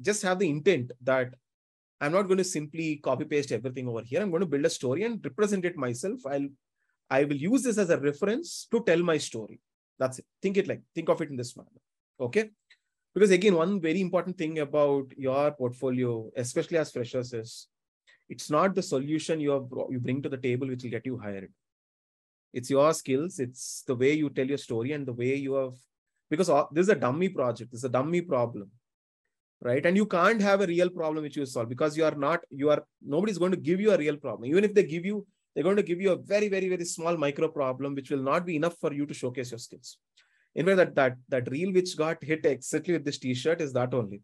just 0.00 0.22
have 0.22 0.38
the 0.38 0.48
intent 0.48 0.92
that 1.02 1.34
i'm 2.00 2.12
not 2.12 2.28
going 2.28 2.38
to 2.38 2.44
simply 2.44 2.96
copy 2.96 3.24
paste 3.24 3.52
everything 3.52 3.88
over 3.88 4.02
here 4.02 4.20
i'm 4.20 4.30
going 4.30 4.46
to 4.46 4.52
build 4.54 4.64
a 4.64 4.70
story 4.70 5.04
and 5.04 5.24
represent 5.24 5.64
it 5.64 5.76
myself 5.76 6.20
i'll 6.26 6.48
i 7.10 7.24
will 7.24 7.42
use 7.50 7.62
this 7.62 7.78
as 7.78 7.90
a 7.90 7.98
reference 7.98 8.66
to 8.70 8.82
tell 8.84 9.02
my 9.02 9.18
story 9.18 9.60
that's 9.98 10.18
it 10.18 10.26
think 10.42 10.56
it 10.56 10.68
like 10.68 10.82
think 10.94 11.08
of 11.08 11.20
it 11.20 11.30
in 11.30 11.36
this 11.36 11.56
manner 11.56 11.82
okay 12.20 12.50
because 13.14 13.30
again 13.30 13.54
one 13.54 13.80
very 13.80 14.00
important 14.00 14.36
thing 14.36 14.58
about 14.60 15.06
your 15.16 15.50
portfolio 15.52 16.30
especially 16.36 16.78
as 16.78 16.92
freshers 16.92 17.32
is 17.32 17.68
it's 18.28 18.50
not 18.50 18.74
the 18.74 18.82
solution 18.82 19.40
you 19.40 19.50
have 19.50 19.66
you 19.90 19.98
bring 19.98 20.22
to 20.22 20.28
the 20.28 20.36
table 20.36 20.68
which 20.68 20.82
will 20.82 20.90
get 20.90 21.06
you 21.06 21.18
hired. 21.18 21.52
It's 22.52 22.70
your 22.70 22.92
skills 22.94 23.38
it's 23.38 23.84
the 23.86 23.94
way 23.94 24.12
you 24.14 24.30
tell 24.30 24.46
your 24.46 24.58
story 24.58 24.92
and 24.92 25.06
the 25.06 25.12
way 25.12 25.34
you 25.36 25.54
have 25.54 25.74
because 26.30 26.50
uh, 26.50 26.64
this 26.72 26.84
is 26.84 26.88
a 26.88 26.94
dummy 26.94 27.28
project 27.28 27.70
this 27.70 27.80
is 27.80 27.84
a 27.84 27.88
dummy 27.88 28.22
problem 28.22 28.70
right? 29.60 29.84
And 29.84 29.96
you 29.96 30.06
can't 30.06 30.40
have 30.40 30.60
a 30.60 30.66
real 30.66 30.90
problem 30.90 31.24
which 31.24 31.36
you 31.36 31.46
solve 31.46 31.68
because 31.68 31.96
you 31.96 32.04
are 32.04 32.14
not 32.14 32.40
you 32.50 32.70
are 32.70 32.84
nobody's 33.02 33.38
going 33.38 33.52
to 33.52 33.56
give 33.56 33.80
you 33.80 33.92
a 33.92 33.98
real 33.98 34.16
problem. 34.16 34.48
Even 34.48 34.64
if 34.64 34.74
they 34.74 34.84
give 34.84 35.04
you 35.04 35.26
they're 35.54 35.64
going 35.64 35.76
to 35.76 35.82
give 35.82 36.00
you 36.00 36.12
a 36.12 36.16
very 36.16 36.48
very 36.48 36.68
very 36.68 36.84
small 36.84 37.16
micro 37.16 37.48
problem 37.48 37.94
which 37.94 38.10
will 38.10 38.22
not 38.22 38.46
be 38.46 38.56
enough 38.56 38.76
for 38.78 38.92
you 38.92 39.06
to 39.06 39.14
showcase 39.14 39.50
your 39.50 39.58
skills. 39.58 39.98
In 40.54 40.66
fact 40.66 40.76
that 40.76 40.94
that 40.94 41.16
that 41.28 41.50
reel 41.50 41.72
which 41.72 41.96
got 41.96 42.22
hit 42.22 42.44
exactly 42.46 42.94
with 42.94 43.04
this 43.04 43.18
t-shirt 43.18 43.60
is 43.60 43.72
that 43.72 43.94
only. 43.94 44.22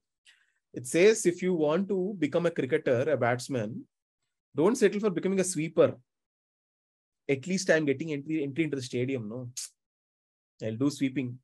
It 0.73 0.87
says 0.87 1.27
if 1.27 1.43
you 1.43 1.55
want 1.55 1.89
to 1.89 2.17
become 2.19 2.47
a 2.47 2.51
cricketer 2.51 3.11
a 3.11 3.17
batsman 3.17 3.85
don't 4.57 4.77
settle 4.77 5.01
for 5.01 5.11
becoming 5.11 5.41
a 5.41 5.45
sweeper 5.45 5.95
at 7.29 7.47
least 7.47 7.71
I'm 7.71 7.85
getting 7.85 8.13
entry, 8.13 8.43
entry 8.43 8.65
into 8.65 8.77
the 8.77 8.83
stadium. 8.83 9.29
No, 9.29 9.49
I'll 10.63 10.77
do 10.77 10.91
sweeping. 10.91 11.39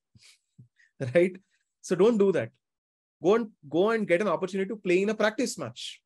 right? 1.15 1.37
So 1.81 1.95
don't 1.95 2.19
do 2.19 2.33
that. 2.33 2.51
Go 3.23 3.35
and 3.35 3.49
go 3.69 3.91
and 3.91 4.07
get 4.07 4.21
an 4.21 4.29
opportunity 4.29 4.69
to 4.69 4.77
play 4.77 5.03
in 5.03 5.11
a 5.11 5.15
practice 5.15 5.59
match. 5.59 6.03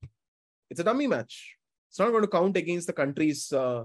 It's 0.70 0.80
a 0.80 0.84
dummy 0.84 1.06
match. 1.06 1.56
It's 1.88 1.98
not 1.98 2.10
going 2.10 2.22
to 2.22 2.28
count 2.28 2.56
against 2.56 2.86
the 2.86 2.92
country's 2.92 3.52
uh, 3.52 3.84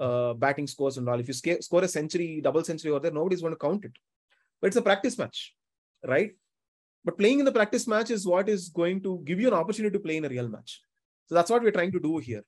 uh, 0.00 0.32
batting 0.34 0.66
scores 0.66 0.96
and 0.96 1.08
all. 1.08 1.20
If 1.20 1.28
you 1.28 1.34
sc- 1.34 1.62
score 1.62 1.84
a 1.84 1.88
century, 1.88 2.40
double 2.42 2.64
century 2.64 2.90
over 2.90 3.00
there, 3.00 3.10
nobody's 3.10 3.42
going 3.42 3.52
to 3.52 3.58
count 3.58 3.84
it. 3.84 3.92
But 4.60 4.68
it's 4.68 4.76
a 4.76 4.82
practice 4.82 5.18
match, 5.18 5.54
right? 6.06 6.32
But 7.04 7.18
playing 7.18 7.40
in 7.40 7.44
the 7.44 7.52
practice 7.52 7.86
match 7.86 8.10
is 8.10 8.26
what 8.26 8.48
is 8.48 8.68
going 8.68 9.02
to 9.02 9.20
give 9.24 9.40
you 9.40 9.48
an 9.48 9.54
opportunity 9.54 9.92
to 9.92 10.00
play 10.00 10.16
in 10.16 10.24
a 10.24 10.28
real 10.28 10.48
match. 10.48 10.80
So 11.26 11.34
that's 11.34 11.50
what 11.50 11.62
we're 11.62 11.72
trying 11.72 11.92
to 11.92 12.00
do 12.00 12.18
here. 12.18 12.44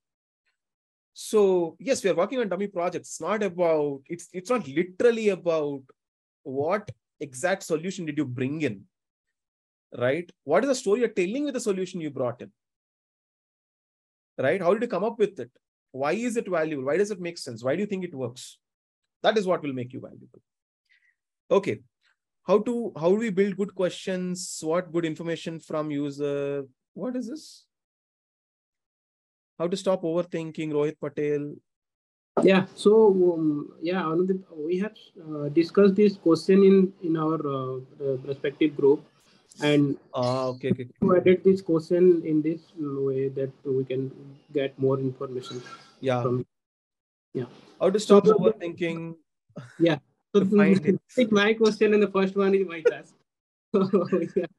So 1.14 1.76
yes, 1.78 2.02
we 2.02 2.10
are 2.10 2.14
working 2.14 2.40
on 2.40 2.48
dummy 2.48 2.66
projects. 2.66 3.08
It's 3.08 3.20
not 3.20 3.42
about, 3.42 4.02
it's, 4.06 4.28
it's 4.32 4.50
not 4.50 4.66
literally 4.66 5.28
about 5.28 5.82
what 6.42 6.90
exact 7.20 7.62
solution 7.62 8.04
did 8.04 8.18
you 8.18 8.24
bring 8.24 8.62
in, 8.62 8.82
right? 9.96 10.28
What 10.42 10.64
is 10.64 10.68
the 10.68 10.74
story 10.74 11.00
you're 11.00 11.08
telling 11.08 11.44
with 11.44 11.54
the 11.54 11.60
solution 11.60 12.00
you 12.00 12.10
brought 12.10 12.42
in? 12.42 12.50
Right? 14.36 14.60
How 14.60 14.74
did 14.74 14.82
you 14.82 14.88
come 14.88 15.04
up 15.04 15.16
with 15.16 15.38
it? 15.38 15.52
Why 15.92 16.12
is 16.12 16.36
it 16.36 16.50
valuable? 16.50 16.86
Why 16.86 16.96
does 16.96 17.12
it 17.12 17.20
make 17.20 17.38
sense? 17.38 17.62
Why 17.62 17.76
do 17.76 17.80
you 17.82 17.86
think 17.86 18.04
it 18.04 18.12
works? 18.12 18.58
That 19.22 19.38
is 19.38 19.46
what 19.46 19.62
will 19.62 19.72
make 19.72 19.92
you 19.92 20.00
valuable. 20.00 20.42
Okay. 21.48 21.78
How 22.42 22.58
to 22.58 22.92
how 22.98 23.10
do 23.10 23.16
we 23.16 23.30
build 23.30 23.56
good 23.56 23.74
questions? 23.74 24.58
What 24.62 24.92
good 24.92 25.04
information 25.04 25.60
from 25.60 25.92
user? 25.92 26.64
What 26.94 27.14
is 27.14 27.28
this? 27.28 27.64
How 29.58 29.68
to 29.68 29.76
stop 29.76 30.02
overthinking, 30.02 30.72
Rohit 30.72 30.98
Patel. 31.00 31.54
Yeah. 32.42 32.66
So 32.74 33.10
um, 33.34 33.74
yeah, 33.80 34.12
we 34.56 34.78
have 34.78 34.94
uh, 35.22 35.48
discussed 35.48 35.94
this 35.94 36.16
question 36.16 36.64
in 36.64 36.92
in 37.02 37.16
our 37.16 37.38
uh, 37.38 37.78
respective 38.26 38.76
group, 38.76 39.06
and 39.62 39.96
ah, 40.14 40.50
okay, 40.54 40.70
okay. 40.74 40.88
To 41.00 41.16
edit 41.16 41.44
this 41.44 41.62
question 41.62 42.22
in 42.26 42.42
this 42.42 42.60
way 42.74 43.28
that 43.28 43.52
we 43.62 43.84
can 43.84 44.10
get 44.52 44.76
more 44.78 44.98
information. 44.98 45.62
Yeah. 46.00 46.22
From, 46.22 46.44
yeah. 47.34 47.46
How 47.80 47.90
to 47.90 48.00
stop 48.00 48.26
so, 48.26 48.34
overthinking? 48.34 49.14
Yeah. 49.78 49.98
So 50.34 50.42
I 50.60 50.74
think 51.14 51.30
my 51.30 51.54
question 51.54 51.94
and 51.94 52.02
the 52.02 52.10
first 52.10 52.34
one 52.36 52.54
is 52.54 52.66
my 52.66 52.82
task. 52.82 53.14
yeah. 54.36 54.50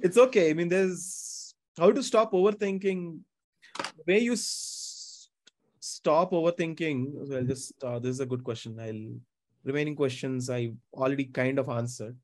It's 0.00 0.16
okay. 0.16 0.50
I 0.50 0.54
mean, 0.54 0.68
there's 0.68 1.54
how 1.78 1.92
to 1.92 2.02
stop 2.02 2.32
overthinking. 2.32 3.20
The 3.78 4.04
way 4.06 4.18
you 4.20 4.32
s- 4.32 5.28
stop 5.80 6.32
overthinking. 6.32 7.28
Well, 7.28 7.44
just 7.44 7.72
uh, 7.82 7.98
this 7.98 8.10
is 8.10 8.20
a 8.20 8.26
good 8.26 8.44
question. 8.44 8.78
I'll 8.80 9.20
remaining 9.64 9.96
questions 9.96 10.48
I 10.50 10.72
already 10.94 11.26
kind 11.26 11.58
of 11.58 11.68
answered. 11.68 12.16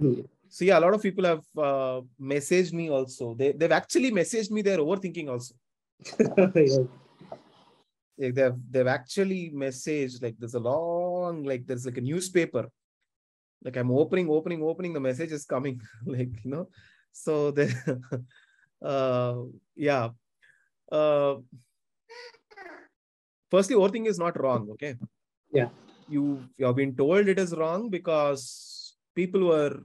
Mm-hmm. 0.00 0.22
So 0.48 0.64
yeah, 0.64 0.78
a 0.78 0.80
lot 0.80 0.94
of 0.94 1.02
people 1.02 1.24
have 1.24 1.44
uh, 1.56 2.00
messaged 2.20 2.72
me 2.72 2.90
also. 2.90 3.34
They 3.34 3.52
they've 3.52 3.72
actually 3.72 4.10
messaged 4.10 4.50
me. 4.50 4.62
They're 4.62 4.78
overthinking 4.78 5.28
also. 5.28 5.54
yeah 6.18 6.78
like 8.18 8.34
they've 8.34 8.58
they've 8.70 8.86
actually 8.86 9.50
messaged 9.54 10.22
like 10.22 10.36
there's 10.38 10.54
a 10.54 10.60
long 10.60 11.44
like 11.44 11.66
there's 11.66 11.86
like 11.86 11.98
a 11.98 12.00
newspaper 12.00 12.68
like 13.64 13.76
i'm 13.76 13.90
opening 13.90 14.28
opening 14.28 14.62
opening 14.62 14.92
the 14.92 15.00
message 15.00 15.32
is 15.32 15.44
coming 15.44 15.80
like 16.06 16.30
you 16.44 16.50
know 16.50 16.68
so 17.12 17.50
the 17.58 17.66
uh 18.82 19.36
yeah 19.76 20.08
uh 20.90 21.36
firstly 23.50 23.76
overthinking 23.76 24.06
is 24.06 24.18
not 24.18 24.40
wrong 24.40 24.68
okay? 24.72 24.96
Yeah. 25.52 25.68
You 26.08 26.44
you 26.56 26.66
have 26.66 26.76
been 26.76 26.94
told 26.96 27.28
it 27.28 27.38
is 27.38 27.54
wrong 27.54 27.90
because 27.90 28.94
people 29.14 29.46
were 29.48 29.80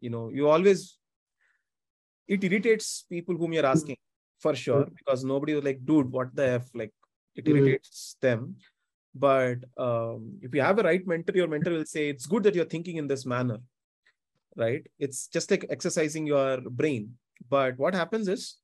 you 0.00 0.10
know 0.10 0.30
you 0.30 0.48
always 0.48 0.98
it 2.26 2.42
irritates 2.44 3.04
people 3.08 3.36
whom 3.36 3.52
you're 3.52 3.66
asking 3.66 3.96
for 4.40 4.54
sure 4.54 4.86
because 4.96 5.24
nobody 5.24 5.54
was 5.54 5.64
like 5.64 5.84
dude 5.84 6.10
what 6.10 6.34
the 6.34 6.48
f? 6.48 6.68
Like 6.74 6.92
it 7.34 7.44
mm-hmm. 7.44 7.56
irritates 7.56 8.16
mm. 8.16 8.20
them. 8.20 8.56
But 9.14 9.58
um, 9.76 10.38
if 10.42 10.54
you 10.54 10.60
have 10.60 10.78
a 10.78 10.82
right 10.82 11.04
mentor 11.06 11.36
your 11.36 11.48
mentor 11.48 11.72
will 11.72 11.86
say 11.86 12.08
it's 12.08 12.26
good 12.26 12.42
that 12.44 12.54
you're 12.54 12.72
thinking 12.76 12.96
in 12.96 13.08
this 13.08 13.26
manner 13.26 13.58
right? 14.58 14.84
It's 14.98 15.28
just 15.28 15.50
like 15.50 15.64
exercising 15.70 16.26
your 16.26 16.60
brain. 16.60 17.14
But 17.48 17.78
what 17.78 17.94
happens 17.94 18.28
is 18.28 18.56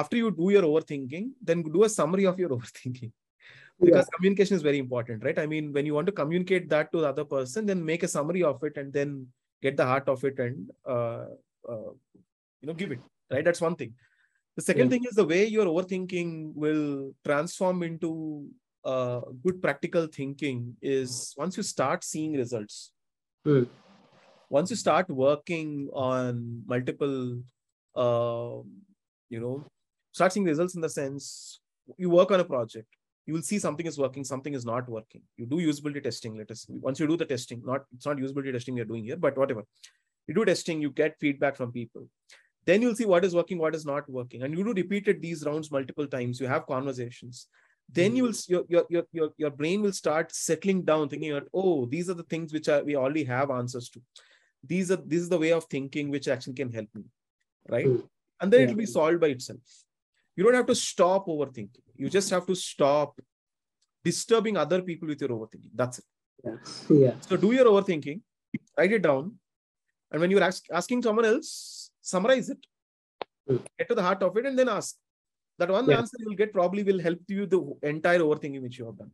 after 0.00 0.16
you 0.22 0.30
do 0.40 0.48
your 0.54 0.64
overthinking 0.70 1.28
then 1.42 1.62
do 1.76 1.84
a 1.84 1.92
summary 1.98 2.26
of 2.32 2.38
your 2.42 2.48
overthinking 2.56 3.12
because 3.80 4.06
yeah. 4.06 4.16
communication 4.16 4.56
is 4.58 4.66
very 4.68 4.80
important 4.84 5.24
right 5.24 5.38
i 5.44 5.46
mean 5.52 5.72
when 5.76 5.86
you 5.86 5.94
want 5.98 6.06
to 6.10 6.18
communicate 6.20 6.68
that 6.74 6.92
to 6.92 7.00
the 7.00 7.08
other 7.12 7.26
person 7.36 7.66
then 7.70 7.84
make 7.92 8.02
a 8.02 8.12
summary 8.16 8.42
of 8.50 8.62
it 8.68 8.76
and 8.82 8.92
then 8.92 9.26
get 9.62 9.76
the 9.76 9.86
heart 9.92 10.08
of 10.08 10.24
it 10.24 10.38
and 10.38 10.70
uh, 10.94 11.26
uh, 11.72 11.92
you 12.60 12.68
know 12.68 12.78
give 12.82 12.92
it 12.92 13.00
right 13.30 13.44
that's 13.44 13.64
one 13.68 13.76
thing 13.80 13.94
the 14.56 14.62
second 14.62 14.86
yeah. 14.86 14.90
thing 14.90 15.04
is 15.10 15.16
the 15.16 15.30
way 15.32 15.44
your 15.46 15.66
overthinking 15.66 16.54
will 16.54 17.12
transform 17.24 17.82
into 17.82 18.10
uh, 18.84 19.20
good 19.42 19.60
practical 19.62 20.06
thinking 20.06 20.76
is 20.82 21.34
once 21.36 21.56
you 21.56 21.62
start 21.62 22.04
seeing 22.04 22.34
results. 22.34 22.92
Mm. 23.46 23.66
Once 24.50 24.70
you 24.70 24.76
start 24.76 25.08
working 25.08 25.88
on 25.92 26.62
multiple, 26.66 27.40
uh, 27.96 28.56
you 29.28 29.40
know, 29.40 29.64
start 30.14 30.32
seeing 30.32 30.46
results 30.46 30.74
in 30.74 30.80
the 30.80 30.88
sense 30.88 31.60
you 31.98 32.08
work 32.08 32.30
on 32.30 32.40
a 32.40 32.44
project, 32.44 32.88
you 33.26 33.34
will 33.34 33.42
see 33.42 33.58
something 33.58 33.86
is 33.86 33.98
working, 33.98 34.24
something 34.24 34.54
is 34.54 34.64
not 34.64 34.88
working. 34.88 35.22
You 35.36 35.46
do 35.46 35.56
usability 35.56 36.02
testing. 36.02 36.36
Let 36.38 36.50
us 36.50 36.66
once 36.68 36.98
you 37.00 37.06
do 37.06 37.16
the 37.16 37.26
testing, 37.26 37.62
not 37.64 37.84
it's 37.94 38.06
not 38.06 38.16
usability 38.16 38.52
testing 38.52 38.76
you're 38.76 38.86
doing 38.86 39.04
here, 39.04 39.16
but 39.16 39.36
whatever. 39.36 39.64
You 40.26 40.34
do 40.34 40.44
testing, 40.46 40.80
you 40.80 40.90
get 40.90 41.18
feedback 41.20 41.56
from 41.56 41.72
people 41.72 42.08
then 42.66 42.80
you'll 42.82 42.94
see 42.94 43.04
what 43.04 43.24
is 43.24 43.34
working 43.34 43.58
what 43.58 43.74
is 43.74 43.86
not 43.86 44.08
working 44.08 44.42
and 44.42 44.56
you 44.56 44.64
do 44.64 44.72
repeated 44.72 45.20
these 45.20 45.44
rounds 45.44 45.70
multiple 45.70 46.06
times 46.06 46.40
you 46.40 46.46
have 46.46 46.66
conversations 46.66 47.46
then 47.88 48.10
hmm. 48.10 48.16
you 48.16 48.22
will 48.24 48.34
your, 48.48 48.64
your 48.68 48.84
your 48.88 49.04
your, 49.12 49.30
your 49.36 49.50
brain 49.50 49.82
will 49.82 49.92
start 49.92 50.34
settling 50.34 50.82
down 50.82 51.08
thinking 51.08 51.38
oh 51.52 51.86
these 51.86 52.08
are 52.08 52.14
the 52.14 52.24
things 52.24 52.52
which 52.52 52.68
are, 52.68 52.82
we 52.84 52.96
already 52.96 53.24
have 53.24 53.50
answers 53.50 53.88
to 53.88 54.00
these 54.66 54.90
are 54.90 54.96
this 54.96 55.20
is 55.20 55.28
the 55.28 55.38
way 55.38 55.52
of 55.52 55.64
thinking 55.64 56.10
which 56.10 56.28
actually 56.28 56.54
can 56.54 56.72
help 56.72 56.88
me 56.94 57.04
right 57.68 57.86
mm. 57.86 58.02
and 58.40 58.52
then 58.52 58.60
yeah. 58.60 58.66
it 58.66 58.70
will 58.70 58.84
be 58.84 58.86
solved 58.86 59.20
by 59.20 59.28
itself 59.28 59.60
you 60.36 60.44
don't 60.44 60.54
have 60.54 60.66
to 60.66 60.74
stop 60.74 61.26
overthinking 61.26 61.84
you 61.96 62.10
just 62.10 62.30
have 62.30 62.46
to 62.46 62.54
stop 62.54 63.20
disturbing 64.04 64.56
other 64.56 64.82
people 64.82 65.08
with 65.08 65.20
your 65.20 65.30
overthinking 65.30 65.72
that's 65.74 65.98
it 65.98 66.04
yeah, 66.44 66.56
yeah. 66.90 67.14
so 67.20 67.36
do 67.36 67.52
your 67.52 67.66
overthinking 67.66 68.20
write 68.78 68.92
it 68.92 69.02
down 69.02 69.32
and 70.14 70.20
when 70.20 70.30
you're 70.30 70.44
ask, 70.44 70.64
asking 70.72 71.02
someone 71.02 71.24
else 71.24 71.90
summarize 72.00 72.48
it, 72.48 72.58
mm. 73.50 73.60
get 73.78 73.88
to 73.88 73.96
the 73.96 74.02
heart 74.02 74.22
of 74.22 74.36
it, 74.36 74.46
and 74.46 74.58
then 74.58 74.68
ask. 74.68 74.94
That 75.58 75.70
one 75.70 75.88
yeah. 75.88 75.98
answer 75.98 76.16
you'll 76.18 76.34
get 76.34 76.52
probably 76.52 76.82
will 76.82 77.00
help 77.00 77.20
you 77.28 77.46
the 77.46 77.60
entire 77.82 78.20
overthinking 78.20 78.62
which 78.62 78.78
you 78.78 78.86
have 78.86 78.98
done, 78.98 79.10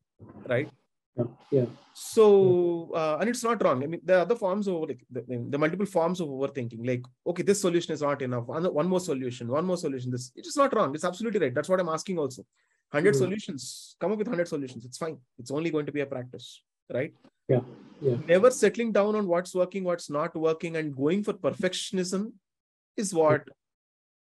right? 0.47 0.71
Yeah. 1.17 1.25
yeah. 1.51 1.67
So, 1.93 2.91
uh, 2.95 3.19
and 3.21 3.29
it's 3.29 3.43
not 3.43 3.63
wrong. 3.63 3.83
I 3.83 3.87
mean, 3.87 4.01
there 4.05 4.19
are 4.19 4.21
other 4.21 4.37
forms 4.37 4.69
of 4.69 4.77
like 4.89 5.05
the, 5.11 5.25
the, 5.51 5.59
multiple 5.59 5.87
forms 5.87 6.21
of 6.21 6.29
overthinking. 6.29 6.87
Like, 6.87 7.05
okay, 7.27 7.43
this 7.43 7.61
solution 7.61 7.93
is 7.93 8.03
not 8.03 8.23
enough. 8.23 8.47
One, 8.47 8.65
one 8.65 8.89
more 8.89 9.01
solution, 9.01 9.49
one 9.49 9.67
more 9.67 9.77
solution. 9.77 10.11
This 10.11 10.33
it 10.35 10.47
is 10.47 10.57
not 10.57 10.75
wrong. 10.75 10.95
It's 10.95 11.05
absolutely 11.05 11.41
right. 11.41 11.55
That's 11.55 11.69
what 11.69 11.81
I'm 11.81 11.89
asking 11.89 12.19
also. 12.19 12.45
100 12.93 13.15
mm 13.15 13.19
solutions, 13.19 13.97
come 14.01 14.13
up 14.13 14.19
with 14.19 14.27
100 14.27 14.49
solutions. 14.49 14.85
It's 14.85 14.99
fine. 14.99 15.17
It's 15.39 15.51
only 15.51 15.71
going 15.71 15.87
to 15.87 15.93
be 15.93 16.01
a 16.01 16.07
practice, 16.07 16.63
right? 16.93 17.13
Yeah. 17.49 17.61
Yeah. 18.01 18.17
Never 18.27 18.51
settling 18.51 18.93
down 18.93 19.15
on 19.15 19.29
what's 19.29 19.55
working, 19.55 19.85
what's 19.85 20.11
not 20.11 20.35
working, 20.35 20.77
and 20.77 20.97
going 20.97 21.23
for 21.23 21.35
perfectionism 21.35 22.33
is 22.97 23.15
what 23.15 23.43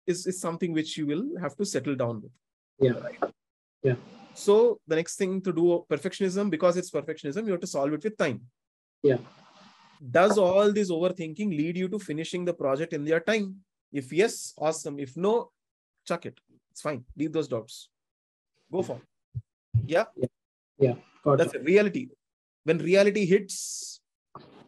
is, 0.05 0.27
is 0.27 0.39
something 0.39 0.73
which 0.73 0.97
you 0.97 1.07
will 1.07 1.25
have 1.41 1.55
to 1.57 1.65
settle 1.65 1.95
down 1.95 2.21
with. 2.21 2.31
Yeah. 2.79 2.99
Right? 2.99 3.19
Yeah. 3.83 3.95
So 4.33 4.79
the 4.87 4.95
next 4.95 5.15
thing 5.15 5.41
to 5.41 5.53
do 5.53 5.85
perfectionism, 5.89 6.49
because 6.49 6.77
it's 6.77 6.89
perfectionism, 6.89 7.45
you 7.45 7.51
have 7.51 7.61
to 7.61 7.67
solve 7.67 7.93
it 7.93 8.03
with 8.03 8.17
time. 8.17 8.41
Yeah. 9.03 9.17
Does 10.11 10.37
all 10.37 10.71
this 10.71 10.91
overthinking 10.91 11.49
lead 11.49 11.77
you 11.77 11.87
to 11.89 11.99
finishing 11.99 12.43
the 12.45 12.53
project 12.53 12.93
in 12.93 13.05
your 13.05 13.19
time? 13.19 13.57
If 13.91 14.11
yes, 14.11 14.53
awesome. 14.57 14.99
If 14.99 15.15
no, 15.15 15.51
chuck 16.05 16.25
it. 16.25 16.39
It's 16.71 16.81
fine. 16.81 17.05
Leave 17.15 17.31
those 17.31 17.47
doubts. 17.47 17.89
Go 18.71 18.81
for 18.81 18.97
it. 18.97 19.41
Yeah. 19.85 20.05
Yeah. 20.15 20.27
yeah. 20.79 20.95
That's 21.37 21.53
it. 21.53 21.63
reality. 21.63 22.09
When 22.63 22.79
reality 22.79 23.25
hits, 23.25 24.01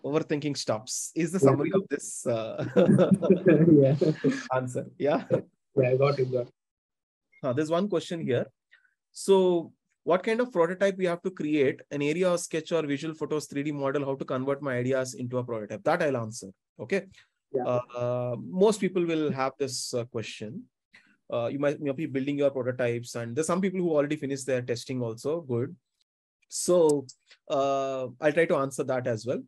overthinking 0.06 0.56
stops 0.56 1.12
is 1.16 1.32
the 1.32 1.40
summary 1.40 1.72
yeah. 1.74 1.78
of 1.80 1.88
this 1.90 2.26
uh, 2.28 2.64
yeah. 3.82 3.96
answer 4.58 4.86
yeah 5.00 5.24
yeah 5.76 5.90
i 5.90 5.98
got 5.98 6.20
it 6.20 6.32
got 6.32 6.48
uh, 7.44 7.52
there's 7.54 7.72
one 7.72 7.90
question 7.90 8.22
here 8.22 8.46
so 9.24 9.38
what 10.04 10.24
kind 10.28 10.40
of 10.44 10.52
prototype 10.52 10.98
we 10.98 11.08
have 11.12 11.22
to 11.28 11.32
create 11.40 11.82
an 11.92 12.02
area 12.12 12.30
or 12.30 12.38
sketch 12.38 12.72
or 12.72 12.84
visual 12.94 13.16
photos 13.22 13.48
3d 13.48 13.74
model 13.84 14.06
how 14.10 14.16
to 14.22 14.28
convert 14.34 14.62
my 14.68 14.76
ideas 14.84 15.16
into 15.24 15.40
a 15.42 15.44
prototype 15.50 15.84
that 15.90 16.04
i'll 16.06 16.22
answer 16.26 16.50
okay 16.86 17.02
yeah. 17.58 17.64
uh, 18.02 18.36
most 18.66 18.80
people 18.86 19.06
will 19.14 19.32
have 19.32 19.54
this 19.64 19.94
uh, 19.94 20.04
question 20.16 20.62
uh, 21.34 21.48
you 21.48 21.58
might, 21.58 21.78
you 21.82 21.94
be 21.94 22.06
building 22.06 22.38
your 22.38 22.52
prototypes 22.52 23.16
and 23.16 23.36
there's 23.36 23.48
some 23.48 23.62
people 23.62 23.80
who 23.80 23.92
already 23.96 24.16
finished 24.16 24.46
their 24.46 24.62
testing 24.62 25.02
also 25.02 25.42
good 25.42 25.76
so 26.50 27.06
uh, 27.50 28.04
i'll 28.22 28.38
try 28.40 28.46
to 28.46 28.58
answer 28.58 28.84
that 28.84 29.08
as 29.16 29.26
well 29.26 29.42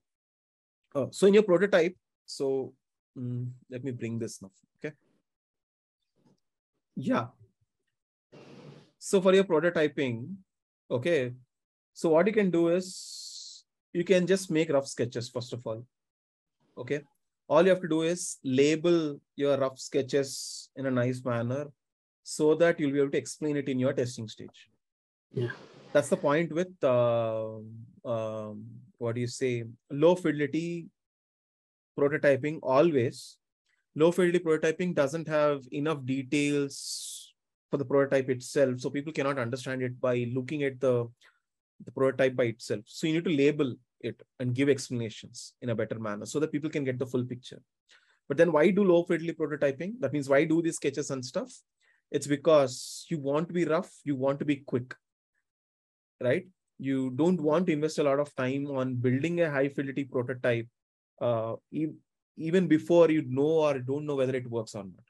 Oh, 0.98 1.10
so 1.12 1.28
in 1.28 1.36
your 1.36 1.44
prototype, 1.44 1.96
so 2.26 2.74
mm, 3.18 3.48
let 3.70 3.84
me 3.84 3.92
bring 3.92 4.18
this 4.18 4.42
now. 4.42 4.50
Okay. 4.80 4.96
Yeah. 6.96 7.28
So 9.08 9.22
for 9.22 9.34
your 9.34 9.46
prototyping, 9.46 10.36
okay. 10.92 11.32
So 11.94 12.10
what 12.10 12.28
you 12.28 12.34
can 12.34 12.50
do 12.52 12.68
is 12.68 13.64
you 13.94 14.04
can 14.04 14.28
just 14.28 14.52
make 14.52 14.70
rough 14.70 14.88
sketches 14.88 15.30
first 15.30 15.54
of 15.54 15.66
all. 15.66 15.86
Okay. 16.78 17.00
All 17.48 17.64
you 17.64 17.70
have 17.70 17.80
to 17.80 17.88
do 17.88 18.02
is 18.02 18.36
label 18.44 19.18
your 19.38 19.58
rough 19.58 19.80
sketches 19.80 20.70
in 20.76 20.88
a 20.88 20.92
nice 20.92 21.24
manner, 21.24 21.68
so 22.24 22.54
that 22.56 22.82
you'll 22.82 22.92
be 22.92 23.00
able 23.00 23.12
to 23.12 23.18
explain 23.18 23.56
it 23.56 23.70
in 23.70 23.80
your 23.80 23.94
testing 23.94 24.28
stage. 24.28 24.70
Yeah. 25.32 25.52
That's 25.94 26.10
the 26.10 26.18
point 26.18 26.52
with 26.52 26.74
uh, 26.84 27.60
um, 28.04 28.66
what 28.98 29.16
do 29.16 29.22
you 29.22 29.28
say? 29.28 29.64
Low 29.90 30.16
fidelity 30.16 30.88
prototyping 31.98 32.60
always. 32.62 33.38
Low 33.96 34.12
fidelity 34.12 34.40
prototyping 34.40 34.94
doesn't 34.94 35.30
have 35.30 35.64
enough 35.72 36.04
details 36.04 37.17
for 37.70 37.78
the 37.78 37.86
prototype 37.86 38.30
itself. 38.30 38.80
So 38.80 38.90
people 38.90 39.14
cannot 39.14 39.40
understand 39.40 39.82
it 39.82 40.00
by 40.00 40.30
looking 40.34 40.64
at 40.64 40.80
the, 40.80 41.08
the 41.86 41.92
prototype 41.92 42.36
by 42.36 42.46
itself. 42.46 42.82
So 42.86 43.08
you 43.08 43.14
need 43.14 43.26
to 43.26 43.36
label 43.36 43.76
it 44.02 44.22
and 44.40 44.54
give 44.54 44.70
explanations 44.70 45.54
in 45.62 45.70
a 45.70 45.76
better 45.76 46.00
manner 46.00 46.26
so 46.26 46.40
that 46.40 46.52
people 46.52 46.70
can 46.70 46.84
get 46.84 47.00
the 47.00 47.06
full 47.06 47.26
picture. 47.26 47.62
But 48.28 48.38
then 48.38 48.52
why 48.52 48.72
do 48.72 48.84
low 48.84 49.04
fidelity 49.04 49.34
prototyping? 49.34 49.94
That 50.00 50.14
means 50.14 50.30
why 50.30 50.46
do 50.46 50.62
these 50.62 50.76
sketches 50.76 51.12
and 51.12 51.24
stuff? 51.26 51.52
It's 52.12 52.28
because 52.28 53.06
you 53.10 53.20
want 53.20 53.48
to 53.48 53.54
be 53.54 53.66
rough, 53.66 53.92
you 54.04 54.16
want 54.16 54.40
to 54.40 54.46
be 54.46 54.58
quick, 54.58 54.96
right? 56.22 56.48
You 56.78 57.10
don't 57.12 57.42
want 57.42 57.68
to 57.68 57.74
invest 57.74 58.00
a 58.00 58.04
lot 58.04 58.20
of 58.20 58.34
time 58.36 58.68
on 58.68 58.96
building 58.96 59.42
a 59.42 59.50
high 59.50 59.70
fidelity 59.70 60.06
prototype, 60.06 60.68
uh, 61.22 61.56
e 61.72 61.88
even 62.38 62.68
before 62.68 63.10
you 63.10 63.24
know 63.28 63.66
or 63.66 63.80
don't 63.80 64.06
know 64.06 64.16
whether 64.16 64.36
it 64.36 64.50
works 64.50 64.76
or 64.76 64.84
not, 64.84 65.06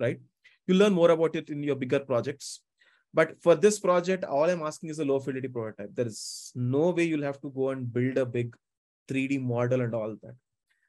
right? 0.00 0.20
You 0.66 0.74
learn 0.74 0.92
more 0.92 1.10
about 1.10 1.36
it 1.36 1.50
in 1.50 1.62
your 1.62 1.76
bigger 1.76 2.00
projects. 2.00 2.60
But 3.12 3.40
for 3.40 3.54
this 3.54 3.78
project, 3.78 4.24
all 4.24 4.50
I'm 4.50 4.62
asking 4.62 4.90
is 4.90 4.98
a 4.98 5.04
low 5.04 5.20
fidelity 5.20 5.48
prototype. 5.48 5.94
There 5.94 6.06
is 6.06 6.50
no 6.54 6.90
way 6.90 7.04
you'll 7.04 7.22
have 7.22 7.40
to 7.42 7.50
go 7.50 7.70
and 7.70 7.90
build 7.92 8.18
a 8.18 8.26
big 8.26 8.56
3D 9.08 9.40
model 9.40 9.82
and 9.82 9.94
all 9.94 10.16
that. 10.22 10.34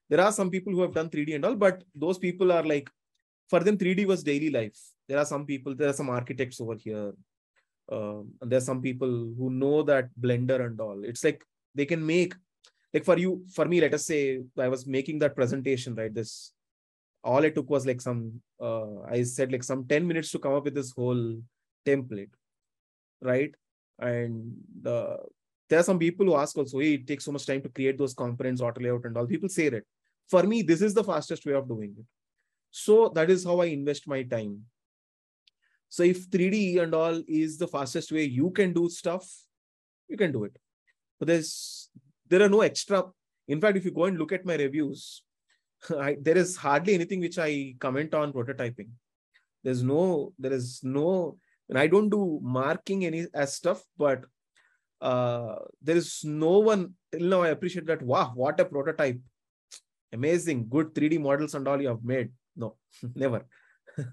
There 0.09 0.21
are 0.21 0.31
some 0.31 0.49
people 0.49 0.73
who 0.73 0.81
have 0.81 0.93
done 0.93 1.09
3D 1.09 1.35
and 1.35 1.45
all, 1.45 1.55
but 1.55 1.83
those 1.93 2.17
people 2.17 2.51
are 2.51 2.63
like, 2.63 2.89
for 3.49 3.59
them, 3.59 3.77
3D 3.77 4.05
was 4.05 4.23
daily 4.23 4.49
life. 4.49 4.77
There 5.07 5.19
are 5.19 5.25
some 5.25 5.45
people, 5.45 5.75
there 5.75 5.89
are 5.89 5.93
some 5.93 6.09
architects 6.09 6.59
over 6.59 6.75
here. 6.75 7.13
Um, 7.91 8.33
and 8.41 8.51
there's 8.51 8.65
some 8.65 8.81
people 8.81 9.07
who 9.07 9.51
know 9.51 9.83
that 9.83 10.09
Blender 10.19 10.65
and 10.65 10.79
all. 10.81 11.03
It's 11.03 11.23
like 11.23 11.43
they 11.75 11.85
can 11.85 12.03
make, 12.03 12.33
like 12.91 13.05
for 13.05 13.17
you, 13.19 13.45
for 13.53 13.65
me, 13.65 13.81
let 13.81 13.93
us 13.93 14.05
say 14.05 14.41
I 14.57 14.67
was 14.67 14.87
making 14.87 15.19
that 15.19 15.35
presentation, 15.35 15.93
right? 15.93 16.13
This, 16.13 16.53
all 17.25 17.43
it 17.43 17.55
took 17.55 17.69
was 17.69 17.85
like 17.85 17.99
some, 17.99 18.39
uh, 18.61 19.01
I 19.01 19.23
said 19.23 19.51
like 19.51 19.63
some 19.63 19.85
10 19.85 20.07
minutes 20.07 20.31
to 20.31 20.39
come 20.39 20.53
up 20.53 20.63
with 20.63 20.75
this 20.75 20.91
whole 20.91 21.41
template, 21.85 22.29
right? 23.21 23.53
And 23.99 24.53
uh, 24.85 25.17
there 25.69 25.79
are 25.79 25.83
some 25.83 25.97
people 25.97 26.27
who 26.27 26.35
ask 26.35 26.55
also, 26.55 26.79
hey, 26.79 26.93
it 26.93 27.07
takes 27.07 27.25
so 27.25 27.31
much 27.31 27.47
time 27.47 27.61
to 27.63 27.69
create 27.69 27.97
those 27.97 28.13
components, 28.13 28.61
auto 28.61 28.79
layout 28.79 29.05
and 29.05 29.17
all. 29.17 29.25
People 29.25 29.49
say 29.49 29.69
that. 29.69 29.83
For 30.29 30.43
me, 30.43 30.61
this 30.61 30.81
is 30.81 30.93
the 30.93 31.03
fastest 31.03 31.45
way 31.45 31.53
of 31.53 31.67
doing 31.67 31.95
it. 31.97 32.05
So 32.71 33.09
that 33.15 33.29
is 33.29 33.43
how 33.43 33.61
I 33.61 33.65
invest 33.65 34.07
my 34.07 34.23
time. 34.23 34.61
So 35.89 36.03
if 36.03 36.29
3D 36.29 36.79
and 36.81 36.93
all 36.93 37.21
is 37.27 37.57
the 37.57 37.67
fastest 37.67 38.11
way 38.11 38.23
you 38.23 38.51
can 38.51 38.73
do 38.73 38.89
stuff, 38.89 39.27
you 40.07 40.17
can 40.17 40.31
do 40.31 40.43
it. 40.43 40.57
But 41.19 41.27
there's 41.27 41.89
there 42.27 42.41
are 42.41 42.49
no 42.49 42.61
extra. 42.61 43.03
In 43.47 43.61
fact, 43.61 43.77
if 43.77 43.85
you 43.85 43.91
go 43.91 44.05
and 44.05 44.17
look 44.17 44.31
at 44.31 44.45
my 44.45 44.55
reviews, 44.55 45.21
I, 45.99 46.17
there 46.21 46.37
is 46.37 46.55
hardly 46.55 46.93
anything 46.93 47.19
which 47.19 47.37
I 47.37 47.75
comment 47.79 48.13
on 48.13 48.33
prototyping. 48.33 48.89
There's 49.63 49.83
no, 49.83 50.33
there 50.37 50.53
is 50.53 50.81
no, 50.83 51.37
and 51.69 51.77
I 51.77 51.87
don't 51.87 52.09
do 52.09 52.39
marking 52.43 53.05
any 53.05 53.27
as 53.33 53.55
stuff, 53.55 53.83
but 53.97 54.25
uh, 55.01 55.55
there 55.81 55.97
is 55.97 56.21
no 56.23 56.59
one 56.59 56.93
till 57.11 57.27
now 57.27 57.41
I 57.41 57.49
appreciate 57.49 57.87
that. 57.87 58.01
Wow, 58.01 58.31
what 58.35 58.59
a 58.59 58.65
prototype! 58.65 59.19
Amazing, 60.13 60.67
good 60.69 60.93
3D 60.93 61.19
models 61.19 61.55
and 61.55 61.67
all 61.67 61.81
you 61.81 61.89
have 61.89 62.03
made. 62.03 62.29
No, 62.55 62.75
never. 63.15 63.45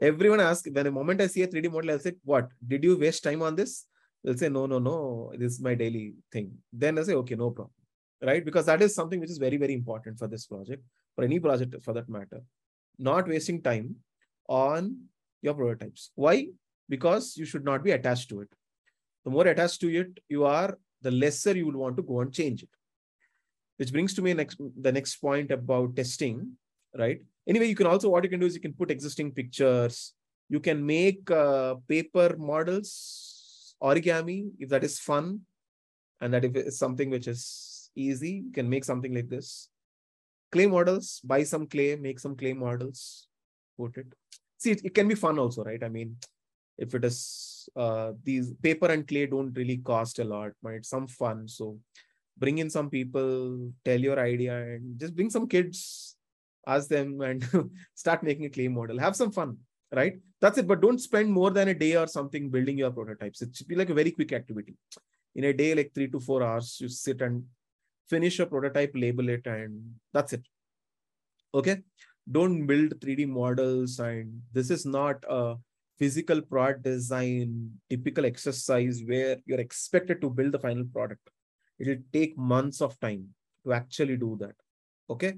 Everyone 0.00 0.40
asks 0.40 0.68
when 0.70 0.84
the 0.84 0.90
moment 0.90 1.20
I 1.20 1.26
see 1.26 1.42
a 1.42 1.48
3D 1.48 1.70
model, 1.70 1.90
I'll 1.90 1.98
say, 1.98 2.14
What 2.24 2.48
did 2.66 2.84
you 2.84 2.96
waste 2.96 3.22
time 3.22 3.42
on 3.42 3.54
this? 3.54 3.86
They'll 4.24 4.36
say, 4.36 4.48
No, 4.48 4.66
no, 4.66 4.78
no, 4.78 5.32
this 5.36 5.52
is 5.52 5.60
my 5.60 5.74
daily 5.74 6.14
thing. 6.32 6.52
Then 6.72 6.98
I 6.98 7.02
say, 7.02 7.14
Okay, 7.14 7.34
no 7.34 7.50
problem. 7.50 7.74
Right? 8.22 8.44
Because 8.44 8.66
that 8.66 8.82
is 8.82 8.94
something 8.94 9.20
which 9.20 9.30
is 9.30 9.38
very, 9.38 9.56
very 9.56 9.74
important 9.74 10.18
for 10.18 10.26
this 10.26 10.46
project, 10.46 10.82
for 11.14 11.24
any 11.24 11.38
project 11.38 11.74
for 11.82 11.92
that 11.94 12.08
matter. 12.08 12.42
Not 12.98 13.28
wasting 13.28 13.62
time 13.62 13.96
on 14.48 14.96
your 15.42 15.54
prototypes. 15.54 16.10
Why? 16.14 16.48
Because 16.88 17.36
you 17.36 17.44
should 17.44 17.64
not 17.64 17.82
be 17.82 17.92
attached 17.92 18.28
to 18.30 18.40
it. 18.40 18.48
The 19.24 19.30
more 19.30 19.46
attached 19.46 19.80
to 19.82 19.88
it 19.88 20.18
you 20.28 20.44
are, 20.44 20.78
the 21.02 21.10
lesser 21.10 21.56
you 21.56 21.66
will 21.66 21.80
want 21.80 21.96
to 21.96 22.02
go 22.02 22.20
and 22.20 22.32
change 22.32 22.62
it. 22.62 22.68
Which 23.78 23.92
brings 23.92 24.12
to 24.14 24.22
me 24.22 24.34
next 24.34 24.58
the 24.78 24.92
next 24.92 25.16
point 25.16 25.50
about 25.50 25.96
testing, 25.96 26.52
right? 26.96 27.20
Anyway, 27.48 27.66
you 27.66 27.74
can 27.74 27.86
also, 27.86 28.10
what 28.10 28.22
you 28.24 28.30
can 28.30 28.40
do 28.40 28.46
is 28.46 28.54
you 28.54 28.60
can 28.60 28.74
put 28.74 28.90
existing 28.90 29.32
pictures. 29.32 30.12
You 30.50 30.60
can 30.60 30.84
make 30.84 31.30
uh, 31.30 31.76
paper 31.88 32.36
models, 32.36 33.74
origami, 33.82 34.50
if 34.58 34.68
that 34.68 34.84
is 34.84 34.98
fun. 34.98 35.40
And 36.20 36.34
that 36.34 36.44
if 36.44 36.54
it's 36.54 36.78
something 36.78 37.08
which 37.08 37.26
is 37.26 37.90
easy, 37.96 38.42
you 38.44 38.52
can 38.52 38.68
make 38.68 38.84
something 38.84 39.14
like 39.14 39.30
this. 39.30 39.69
Clay 40.52 40.66
models, 40.66 41.20
buy 41.24 41.42
some 41.42 41.66
clay, 41.66 41.96
make 41.96 42.18
some 42.18 42.36
clay 42.36 42.52
models, 42.52 43.28
put 43.78 43.96
it. 43.96 44.06
See, 44.58 44.72
it, 44.72 44.84
it 44.84 44.94
can 44.94 45.08
be 45.08 45.14
fun 45.14 45.38
also, 45.38 45.64
right? 45.64 45.82
I 45.82 45.88
mean, 45.88 46.16
if 46.76 46.94
it 46.94 47.04
is 47.04 47.68
uh, 47.76 48.12
these 48.22 48.52
paper 48.62 48.86
and 48.86 49.06
clay 49.06 49.26
don't 49.26 49.56
really 49.56 49.78
cost 49.78 50.18
a 50.18 50.24
lot, 50.24 50.52
but 50.62 50.74
it's 50.74 50.88
some 50.88 51.06
fun. 51.06 51.46
So 51.48 51.78
bring 52.36 52.58
in 52.58 52.70
some 52.70 52.90
people, 52.90 53.72
tell 53.84 54.00
your 54.00 54.18
idea, 54.18 54.56
and 54.56 54.98
just 54.98 55.14
bring 55.14 55.30
some 55.30 55.46
kids 55.46 56.16
ask 56.66 56.88
them 56.88 57.20
and 57.28 57.44
start 57.94 58.22
making 58.22 58.46
a 58.46 58.50
clay 58.50 58.68
model 58.68 58.98
have 58.98 59.16
some 59.16 59.32
fun 59.32 59.56
right 59.92 60.18
that's 60.40 60.58
it 60.58 60.66
but 60.66 60.80
don't 60.80 61.00
spend 61.00 61.30
more 61.30 61.50
than 61.50 61.68
a 61.68 61.74
day 61.74 61.96
or 61.96 62.06
something 62.06 62.50
building 62.50 62.78
your 62.78 62.90
prototypes 62.90 63.42
it 63.42 63.54
should 63.54 63.68
be 63.68 63.74
like 63.74 63.90
a 63.90 63.94
very 63.94 64.10
quick 64.10 64.32
activity 64.32 64.74
in 65.34 65.44
a 65.44 65.52
day 65.52 65.74
like 65.74 65.92
three 65.94 66.08
to 66.08 66.20
four 66.20 66.42
hours 66.42 66.78
you 66.80 66.88
sit 66.88 67.20
and 67.22 67.42
finish 68.10 68.40
a 68.40 68.46
prototype 68.46 68.92
label 68.94 69.28
it 69.28 69.46
and 69.46 69.80
that's 70.12 70.32
it. 70.32 70.44
Okay? 71.54 71.78
Don't 72.30 72.66
build 72.66 73.00
3d 73.00 73.28
models 73.28 73.98
and 74.00 74.42
this 74.52 74.70
is 74.70 74.84
not 74.84 75.24
a 75.28 75.56
physical 75.98 76.40
product 76.40 76.82
design 76.82 77.70
typical 77.88 78.24
exercise 78.24 79.02
where 79.06 79.36
you're 79.46 79.60
expected 79.60 80.20
to 80.20 80.30
build 80.30 80.52
the 80.52 80.58
final 80.58 80.84
product. 80.92 81.30
It 81.78 81.88
will 81.88 82.02
take 82.12 82.36
months 82.36 82.80
of 82.80 82.98
time 83.00 83.28
to 83.64 83.72
actually 83.72 84.16
do 84.16 84.36
that. 84.40 84.54
Okay? 85.08 85.34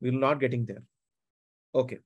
We're 0.00 0.12
not 0.12 0.40
getting 0.40 0.66
there. 0.66 0.82
Okay. 1.74 1.98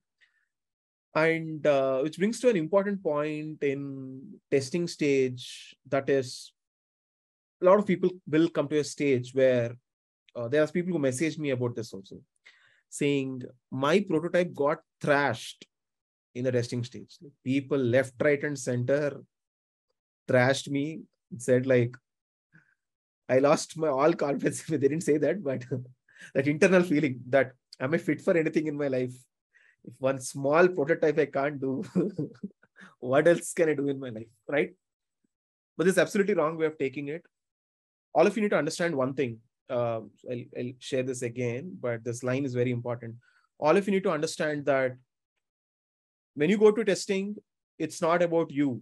And 1.13 1.65
uh, 1.67 1.99
which 1.99 2.17
brings 2.17 2.39
to 2.39 2.49
an 2.49 2.55
important 2.55 3.03
point 3.03 3.61
in 3.63 4.39
testing 4.49 4.87
stage 4.87 5.75
that 5.89 6.09
is 6.09 6.53
a 7.61 7.65
lot 7.65 7.79
of 7.79 7.85
people 7.85 8.09
will 8.27 8.49
come 8.49 8.67
to 8.69 8.79
a 8.79 8.83
stage 8.83 9.31
where 9.33 9.75
uh, 10.35 10.47
there 10.47 10.63
are 10.63 10.67
people 10.67 10.93
who 10.93 10.99
message 10.99 11.37
me 11.37 11.51
about 11.51 11.75
this 11.75 11.93
also 11.93 12.17
saying 12.89 13.41
my 13.69 13.99
prototype 13.99 14.53
got 14.53 14.79
thrashed 14.99 15.65
in 16.35 16.43
the 16.43 16.51
testing 16.51 16.83
stage 16.83 17.17
people 17.43 17.77
left 17.77 18.13
right 18.21 18.43
and 18.43 18.57
center 18.57 19.21
thrashed 20.27 20.69
me 20.69 21.01
said 21.37 21.65
like 21.65 21.95
i 23.29 23.39
lost 23.39 23.77
my 23.77 23.87
all 23.87 24.13
confidence 24.13 24.61
they 24.69 24.77
didn't 24.77 25.09
say 25.09 25.17
that 25.17 25.43
but 25.43 25.63
that 26.35 26.47
internal 26.47 26.83
feeling 26.83 27.19
that 27.27 27.51
am 27.81 27.93
I 27.93 27.97
fit 27.97 28.21
for 28.21 28.37
anything 28.37 28.67
in 28.67 28.77
my 28.77 28.87
life? 28.87 29.13
If 29.83 29.93
one 29.97 30.19
small 30.19 30.67
prototype 30.67 31.17
I 31.17 31.25
can't 31.25 31.59
do, 31.59 31.83
what 32.99 33.27
else 33.27 33.53
can 33.53 33.69
I 33.69 33.73
do 33.73 33.87
in 33.87 33.99
my 33.99 34.09
life? 34.09 34.27
Right? 34.47 34.73
But 35.75 35.85
this 35.85 35.93
is 35.93 35.99
absolutely 35.99 36.35
wrong 36.35 36.57
way 36.57 36.67
of 36.67 36.77
taking 36.77 37.07
it. 37.07 37.23
All 38.13 38.27
of 38.27 38.35
you 38.35 38.43
need 38.43 38.51
to 38.51 38.57
understand 38.57 38.95
one 38.95 39.13
thing. 39.13 39.39
Uh, 39.71 40.01
I'll, 40.29 40.45
I'll 40.57 40.73
share 40.79 41.03
this 41.03 41.21
again, 41.21 41.77
but 41.79 42.03
this 42.03 42.23
line 42.23 42.45
is 42.45 42.53
very 42.53 42.71
important. 42.71 43.15
All 43.59 43.77
of 43.77 43.87
you 43.87 43.93
need 43.93 44.03
to 44.03 44.11
understand 44.11 44.65
that 44.65 44.97
when 46.35 46.49
you 46.49 46.57
go 46.57 46.71
to 46.71 46.83
testing, 46.83 47.35
it's 47.79 48.01
not 48.01 48.21
about 48.21 48.51
you. 48.51 48.81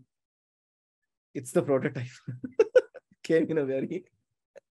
It's 1.33 1.51
the 1.51 1.61
prototype. 1.61 2.07
Came 3.23 3.51
in 3.51 3.59
a 3.59 3.65
very 3.65 4.05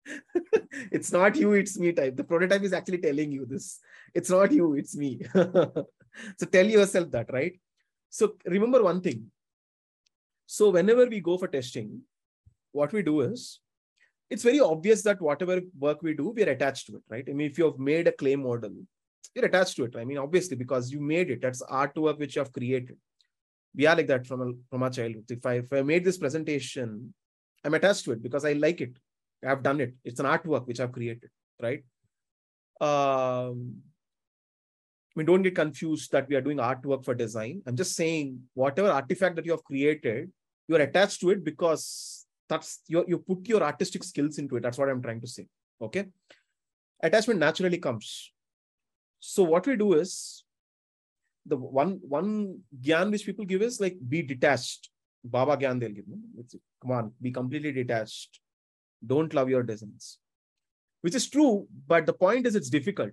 it's 0.91 1.11
not 1.11 1.35
you, 1.35 1.53
it's 1.53 1.77
me 1.77 1.91
type. 1.91 2.15
The 2.15 2.23
prototype 2.23 2.63
is 2.63 2.73
actually 2.73 2.99
telling 2.99 3.31
you 3.31 3.45
this. 3.45 3.79
It's 4.13 4.29
not 4.29 4.51
you, 4.51 4.73
it's 4.75 4.95
me. 4.95 5.21
so 5.33 6.45
tell 6.51 6.65
yourself 6.65 7.11
that, 7.11 7.31
right? 7.31 7.59
So 8.09 8.35
remember 8.45 8.83
one 8.83 9.01
thing. 9.01 9.31
So 10.45 10.69
whenever 10.69 11.07
we 11.07 11.19
go 11.19 11.37
for 11.37 11.47
testing, 11.47 12.01
what 12.71 12.93
we 12.93 13.01
do 13.01 13.21
is 13.21 13.59
it's 14.29 14.43
very 14.43 14.59
obvious 14.59 15.03
that 15.03 15.21
whatever 15.21 15.61
work 15.77 16.01
we 16.01 16.13
do, 16.13 16.29
we're 16.35 16.49
attached 16.49 16.87
to 16.87 16.95
it, 16.95 17.03
right? 17.09 17.25
I 17.29 17.33
mean, 17.33 17.49
if 17.49 17.57
you 17.57 17.65
have 17.65 17.77
made 17.77 18.07
a 18.07 18.11
clay 18.11 18.35
model, 18.35 18.73
you're 19.33 19.45
attached 19.45 19.75
to 19.77 19.85
it. 19.85 19.95
I 19.95 20.05
mean, 20.05 20.17
obviously, 20.17 20.57
because 20.57 20.91
you 20.91 20.99
made 20.99 21.29
it, 21.29 21.41
that's 21.41 21.61
artwork 21.63 22.17
which 22.19 22.35
you 22.35 22.41
have 22.41 22.53
created. 22.53 22.97
We 23.75 23.85
are 23.85 23.95
like 23.95 24.07
that 24.07 24.25
from, 24.25 24.41
a, 24.41 24.51
from 24.69 24.83
our 24.83 24.89
childhood. 24.89 25.25
If 25.29 25.45
I, 25.45 25.53
if 25.55 25.71
I 25.71 25.81
made 25.81 26.03
this 26.03 26.17
presentation, 26.17 27.13
I'm 27.63 27.73
attached 27.73 28.05
to 28.05 28.13
it 28.13 28.23
because 28.23 28.45
I 28.45 28.53
like 28.53 28.81
it. 28.81 28.97
I've 29.45 29.63
done 29.63 29.81
it. 29.81 29.93
It's 30.03 30.19
an 30.19 30.25
artwork 30.25 30.65
which 30.65 30.79
I've 30.79 30.91
created, 30.91 31.29
right? 31.61 31.83
Um, 32.81 33.75
don't 35.23 35.43
get 35.43 35.55
confused 35.55 36.11
that 36.11 36.27
we 36.27 36.35
are 36.35 36.41
doing 36.41 36.57
artwork 36.57 37.05
for 37.05 37.13
design. 37.13 37.61
I'm 37.65 37.75
just 37.75 37.95
saying 37.95 38.41
whatever 38.53 38.89
artifact 38.89 39.35
that 39.35 39.45
you 39.45 39.51
have 39.51 39.63
created, 39.63 40.31
you're 40.67 40.81
attached 40.81 41.21
to 41.21 41.29
it 41.29 41.43
because 41.43 42.24
that's 42.47 42.81
you 42.87 43.03
you 43.07 43.17
put 43.17 43.47
your 43.47 43.63
artistic 43.63 44.03
skills 44.03 44.37
into 44.37 44.57
it. 44.57 44.63
That's 44.63 44.77
what 44.77 44.89
I'm 44.89 45.01
trying 45.01 45.21
to 45.21 45.27
say. 45.27 45.47
Okay. 45.81 46.05
Attachment 47.01 47.39
naturally 47.39 47.77
comes. 47.77 48.31
So 49.19 49.43
what 49.43 49.67
we 49.67 49.75
do 49.75 49.93
is 49.93 50.43
the 51.45 51.57
one 51.57 51.99
one 52.07 52.59
gyan 52.81 53.11
which 53.11 53.25
people 53.25 53.45
give 53.45 53.61
is 53.61 53.79
like 53.79 53.97
be 54.07 54.21
detached. 54.21 54.89
Baba 55.23 55.57
gyan 55.57 55.79
they'll 55.79 55.91
give. 55.91 56.05
It's, 56.39 56.55
come 56.81 56.91
on, 56.91 57.11
be 57.21 57.31
completely 57.31 57.71
detached. 57.71 58.39
Don't 59.05 59.33
love 59.33 59.49
your 59.49 59.63
designs. 59.63 60.19
Which 61.01 61.15
is 61.15 61.29
true, 61.29 61.67
but 61.87 62.05
the 62.05 62.13
point 62.13 62.47
is 62.47 62.55
it's 62.55 62.69
difficult. 62.69 63.11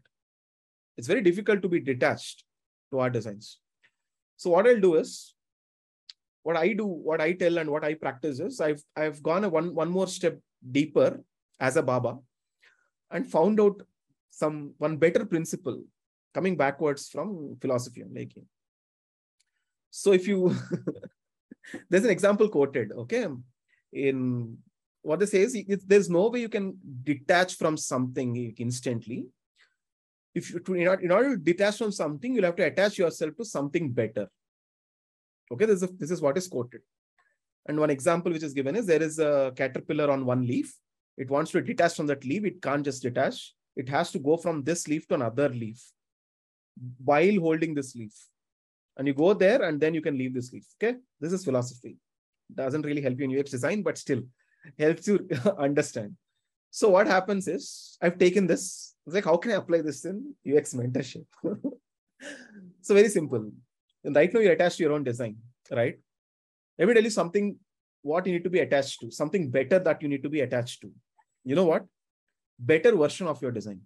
It's 0.96 1.08
very 1.08 1.22
difficult 1.22 1.62
to 1.62 1.68
be 1.68 1.80
detached 1.80 2.44
to 2.90 3.00
our 3.00 3.10
designs. 3.10 3.58
So 4.36 4.50
what 4.50 4.66
I'll 4.66 4.80
do 4.80 4.94
is 4.96 5.34
what 6.42 6.56
I 6.56 6.72
do, 6.72 6.86
what 6.86 7.20
I 7.20 7.32
tell 7.32 7.58
and 7.58 7.70
what 7.70 7.84
I 7.84 7.94
practice 7.94 8.40
is 8.40 8.60
I've 8.60 8.82
I've 8.96 9.22
gone 9.22 9.48
one, 9.50 9.74
one 9.74 9.90
more 9.90 10.06
step 10.06 10.38
deeper 10.70 11.22
as 11.60 11.76
a 11.76 11.82
Baba 11.82 12.18
and 13.10 13.26
found 13.26 13.60
out 13.60 13.82
some 14.30 14.74
one 14.78 14.96
better 14.96 15.24
principle 15.24 15.82
coming 16.34 16.56
backwards 16.56 17.08
from 17.08 17.56
philosophy 17.60 18.00
and 18.00 18.12
making. 18.12 18.46
So 19.90 20.12
if 20.12 20.26
you 20.26 20.56
there's 21.90 22.04
an 22.04 22.10
example 22.10 22.48
quoted, 22.48 22.92
okay, 22.92 23.26
in 23.92 24.58
what 25.02 25.20
they 25.20 25.26
say 25.26 25.42
is 25.42 25.84
there's 25.86 26.08
no 26.08 26.28
way 26.28 26.40
you 26.40 26.48
can 26.48 26.76
detach 27.02 27.56
from 27.56 27.76
something 27.76 28.54
instantly. 28.56 29.26
If 30.34 30.50
you 30.50 30.60
to, 30.60 30.74
in 30.74 31.10
order 31.10 31.36
to 31.36 31.42
detach 31.42 31.78
from 31.78 31.92
something, 31.92 32.34
you'll 32.34 32.44
have 32.44 32.56
to 32.56 32.66
attach 32.66 32.98
yourself 32.98 33.36
to 33.36 33.44
something 33.44 33.90
better. 33.90 34.28
Okay, 35.52 35.66
this 35.66 35.82
is, 35.82 35.90
this 35.98 36.10
is 36.10 36.20
what 36.22 36.36
is 36.38 36.48
quoted. 36.48 36.80
And 37.66 37.78
one 37.78 37.90
example 37.90 38.32
which 38.32 38.42
is 38.42 38.54
given 38.54 38.74
is 38.74 38.86
there 38.86 39.02
is 39.02 39.18
a 39.18 39.52
caterpillar 39.54 40.10
on 40.10 40.24
one 40.24 40.46
leaf. 40.46 40.74
It 41.16 41.30
wants 41.30 41.50
to 41.52 41.60
detach 41.60 41.94
from 41.94 42.06
that 42.06 42.24
leaf. 42.24 42.44
It 42.44 42.62
can't 42.62 42.84
just 42.84 43.02
detach. 43.02 43.54
It 43.76 43.88
has 43.88 44.10
to 44.12 44.18
go 44.18 44.36
from 44.36 44.64
this 44.64 44.88
leaf 44.88 45.06
to 45.08 45.14
another 45.14 45.48
leaf 45.48 45.80
while 47.04 47.40
holding 47.40 47.74
this 47.74 47.94
leaf. 47.94 48.14
And 48.96 49.06
you 49.06 49.14
go 49.14 49.32
there 49.32 49.62
and 49.62 49.80
then 49.80 49.94
you 49.94 50.02
can 50.02 50.18
leave 50.18 50.34
this 50.34 50.52
leaf. 50.52 50.66
Okay. 50.82 50.98
This 51.20 51.32
is 51.32 51.44
philosophy. 51.44 51.96
Doesn't 52.54 52.84
really 52.84 53.00
help 53.00 53.18
you 53.18 53.24
in 53.24 53.38
UX 53.38 53.50
design, 53.50 53.82
but 53.82 53.96
still 53.96 54.22
helps 54.78 55.06
you 55.06 55.28
understand. 55.58 56.16
So 56.70 56.88
what 56.88 57.06
happens 57.06 57.48
is 57.48 57.98
I've 58.00 58.18
taken 58.18 58.46
this. 58.46 58.94
It's 59.06 59.14
like, 59.14 59.24
how 59.24 59.36
can 59.36 59.52
I 59.52 59.54
apply 59.54 59.82
this 59.82 60.04
in 60.04 60.34
UX 60.46 60.74
mentorship? 60.74 61.26
so 62.80 62.94
very 62.94 63.08
simple. 63.08 63.52
Right 64.04 64.32
now 64.32 64.40
you're 64.40 64.52
attached 64.52 64.78
to 64.78 64.82
your 64.82 64.92
own 64.92 65.04
design, 65.04 65.36
right? 65.70 65.98
You 66.78 67.10
something 67.10 67.56
what 68.02 68.26
you 68.26 68.32
need 68.32 68.44
to 68.44 68.50
be 68.50 68.58
attached 68.58 69.00
to, 69.00 69.10
something 69.10 69.50
better 69.50 69.78
that 69.78 70.02
you 70.02 70.08
need 70.08 70.22
to 70.24 70.28
be 70.28 70.40
attached 70.40 70.80
to. 70.82 70.90
You 71.44 71.54
know 71.54 71.64
what? 71.64 71.84
Better 72.58 72.94
version 72.96 73.28
of 73.28 73.40
your 73.40 73.52
design. 73.52 73.80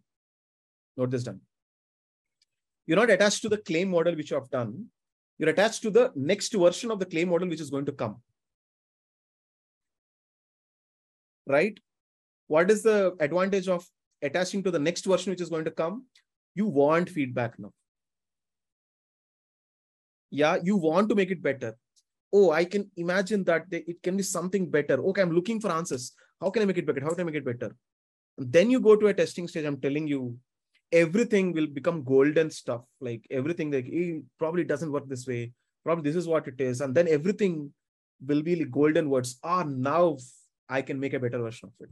Note 0.97 1.11
this 1.11 1.25
done. 1.25 1.41
You're 2.87 2.97
not 2.97 3.11
attached 3.11 3.43
to 3.43 3.49
the 3.49 3.59
clay 3.59 3.85
model 3.85 4.15
which 4.15 4.31
you 4.31 4.37
have 4.37 4.49
done. 4.51 4.87
You're 5.39 5.51
attached 5.51 5.83
to 5.83 5.91
the 5.91 6.13
next 6.15 6.55
version 6.55 6.91
of 6.91 6.99
the 6.99 7.05
clay 7.05 7.25
model 7.25 7.49
which 7.49 7.61
is 7.61 7.69
going 7.69 7.85
to 7.87 7.93
come. 7.93 8.17
Right? 11.47 11.79
What 12.47 12.71
is 12.71 12.83
the 12.83 13.15
advantage 13.21 13.69
of 13.69 13.85
attaching 14.23 14.63
to 14.63 14.71
the 14.71 14.79
next 14.79 15.05
version 15.05 15.31
which 15.31 15.41
is 15.43 15.51
going 15.51 15.65
to 15.67 15.71
come? 15.71 16.07
You 16.55 16.67
want 16.67 17.11
feedback 17.11 17.59
now 17.59 17.73
yeah 20.37 20.57
you 20.63 20.77
want 20.77 21.09
to 21.09 21.15
make 21.15 21.31
it 21.31 21.43
better. 21.43 21.75
Oh 22.33 22.51
i 22.51 22.65
can 22.65 22.91
imagine 22.97 23.45
that 23.45 23.67
it 23.71 24.03
can 24.03 24.17
be 24.17 24.23
something 24.23 24.71
better. 24.71 24.97
Okay 25.11 25.23
i'm 25.23 25.35
looking 25.39 25.61
for 25.61 25.71
answers. 25.73 26.13
How 26.41 26.51
can 26.51 26.63
i 26.63 26.67
make 26.71 26.79
it 26.79 26.87
better? 26.87 27.05
How 27.07 27.15
can 27.15 27.21
i 27.21 27.31
make 27.31 27.41
it 27.43 27.45
better? 27.45 27.75
And 28.39 28.53
then 28.53 28.71
you 28.71 28.81
go 28.81 28.97
to 28.97 29.13
a 29.13 29.15
testing 29.21 29.49
stage 29.49 29.65
i'm 29.65 29.81
telling 29.87 30.07
you 30.07 30.39
everything 30.93 31.53
will 31.53 31.67
become 31.67 32.03
golden 32.05 32.51
stuff. 32.51 32.83
Like 33.01 33.27
everything 33.31 33.71
like 33.77 33.87
it 33.89 34.23
probably 34.39 34.65
doesn't 34.73 34.93
work 34.93 35.09
this 35.09 35.27
way. 35.27 35.53
Probably 35.85 36.11
this 36.11 36.19
is 36.23 36.29
what 36.33 36.49
it 36.49 36.61
is. 36.61 36.81
And 36.81 36.95
then 36.95 37.09
everything 37.09 37.73
will 38.27 38.43
be 38.43 38.57
like 38.57 38.71
golden 38.71 39.09
words. 39.15 39.39
Ah 39.43 39.63
now 39.67 40.17
i 40.69 40.83
can 40.83 40.99
make 40.99 41.15
a 41.15 41.21
better 41.25 41.39
version 41.39 41.69
of 41.73 41.87
it 41.87 41.91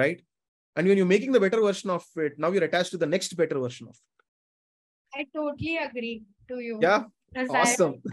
right? 0.00 0.20
And 0.76 0.86
when 0.88 0.98
you're 0.98 1.06
making 1.06 1.32
the 1.32 1.40
better 1.40 1.60
version 1.60 1.90
of 1.90 2.04
it 2.24 2.38
now 2.38 2.50
you're 2.50 2.64
attached 2.70 2.92
to 2.96 2.98
the 3.04 3.12
next 3.14 3.36
better 3.36 3.58
version 3.58 3.88
of 3.88 3.96
it. 4.02 5.20
I 5.20 5.26
totally 5.34 5.76
agree 5.76 6.16
to 6.48 6.58
you. 6.60 6.78
Yeah 6.82 7.04
awesome. 7.36 8.02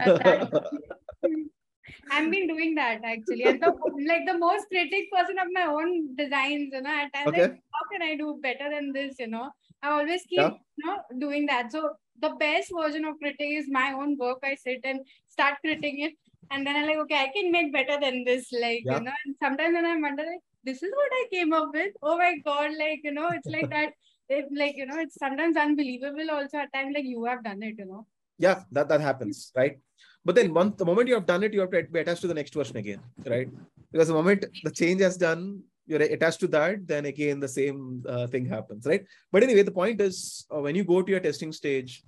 I've 2.10 2.30
been 2.30 2.46
doing 2.46 2.74
that 2.74 3.00
actually. 3.04 3.44
And 3.44 3.62
the 3.62 3.72
like 4.08 4.26
the 4.26 4.38
most 4.38 4.68
critic 4.68 5.10
person 5.12 5.38
of 5.38 5.48
my 5.52 5.66
own 5.66 6.14
designs, 6.16 6.70
you 6.72 6.82
know, 6.82 6.90
at 6.90 7.12
times 7.12 7.28
okay. 7.28 7.42
like, 7.42 7.62
how 7.72 7.84
can 7.92 8.02
I 8.02 8.16
do 8.16 8.38
better 8.42 8.70
than 8.70 8.92
this? 8.92 9.16
You 9.18 9.28
know, 9.28 9.50
I 9.82 9.90
always 9.90 10.22
keep 10.22 10.38
yeah. 10.38 10.50
you 10.76 10.86
know 10.86 10.98
doing 11.18 11.46
that. 11.46 11.72
So 11.72 11.90
the 12.20 12.30
best 12.38 12.72
version 12.76 13.04
of 13.04 13.18
critic 13.18 13.48
is 13.60 13.66
my 13.68 13.92
own 13.92 14.16
work. 14.18 14.38
I 14.42 14.54
sit 14.54 14.80
and 14.84 15.00
start 15.28 15.54
critiquing 15.64 16.06
it. 16.06 16.14
And 16.50 16.66
then 16.66 16.76
I'm 16.76 16.86
like, 16.86 16.98
okay, 16.98 17.16
I 17.16 17.30
can 17.34 17.50
make 17.50 17.72
better 17.72 17.98
than 18.00 18.24
this. 18.24 18.48
Like, 18.52 18.82
yeah. 18.84 18.98
you 18.98 19.04
know, 19.04 19.12
and 19.24 19.34
sometimes 19.42 19.74
when 19.74 19.86
I 19.86 19.96
wonder, 19.98 20.22
like, 20.22 20.42
this 20.62 20.82
is 20.82 20.92
what 20.94 21.10
I 21.12 21.26
came 21.32 21.52
up 21.52 21.70
with. 21.72 21.92
Oh 22.02 22.18
my 22.18 22.36
god, 22.44 22.70
like, 22.78 23.00
you 23.02 23.12
know, 23.12 23.28
it's 23.30 23.46
like 23.46 23.70
that. 23.76 23.92
It, 24.30 24.46
like, 24.56 24.74
you 24.76 24.86
know, 24.86 24.98
it's 24.98 25.18
sometimes 25.18 25.54
unbelievable 25.54 26.30
also 26.30 26.56
at 26.56 26.72
times, 26.72 26.94
like 26.94 27.04
you 27.04 27.26
have 27.26 27.44
done 27.44 27.62
it, 27.62 27.74
you 27.78 27.84
know 27.84 28.06
yeah 28.38 28.62
that 28.72 28.88
that 28.88 29.00
happens 29.00 29.52
right? 29.56 29.78
But 30.26 30.36
then 30.36 30.54
once 30.54 30.76
the 30.78 30.86
moment 30.86 31.08
you 31.08 31.14
have 31.14 31.26
done 31.26 31.42
it 31.44 31.52
you 31.52 31.60
have 31.60 31.70
to 31.70 31.82
be 31.82 32.00
attached 32.00 32.22
to 32.22 32.26
the 32.26 32.34
next 32.34 32.54
version 32.54 32.76
again 32.76 33.00
right? 33.26 33.48
Because 33.92 34.08
the 34.08 34.14
moment 34.14 34.46
the 34.62 34.70
change 34.70 35.00
has 35.00 35.16
done 35.16 35.62
you're 35.86 36.00
attached 36.00 36.40
to 36.40 36.48
that 36.48 36.86
then 36.86 37.04
again 37.06 37.40
the 37.40 37.48
same 37.48 38.02
uh, 38.08 38.26
thing 38.26 38.46
happens 38.46 38.86
right? 38.86 39.04
But 39.30 39.42
anyway 39.42 39.62
the 39.62 39.70
point 39.70 40.00
is 40.00 40.46
uh, 40.54 40.60
when 40.60 40.74
you 40.74 40.84
go 40.84 41.02
to 41.02 41.10
your 41.10 41.20
testing 41.20 41.52
stage 41.52 42.02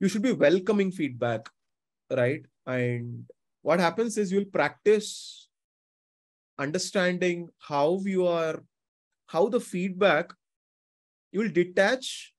you 0.00 0.08
should 0.08 0.22
be 0.22 0.32
welcoming 0.32 0.90
feedback 0.90 1.48
right? 2.10 2.44
And 2.66 3.24
what 3.62 3.80
happens 3.80 4.18
is 4.18 4.32
you'll 4.32 4.52
practice 4.60 5.48
understanding 6.58 7.48
how 7.58 8.00
you 8.04 8.26
are 8.26 8.62
how 9.26 9.48
the 9.48 9.60
feedback 9.60 10.32
you 11.30 11.40
will 11.40 11.48
detach. 11.48 12.34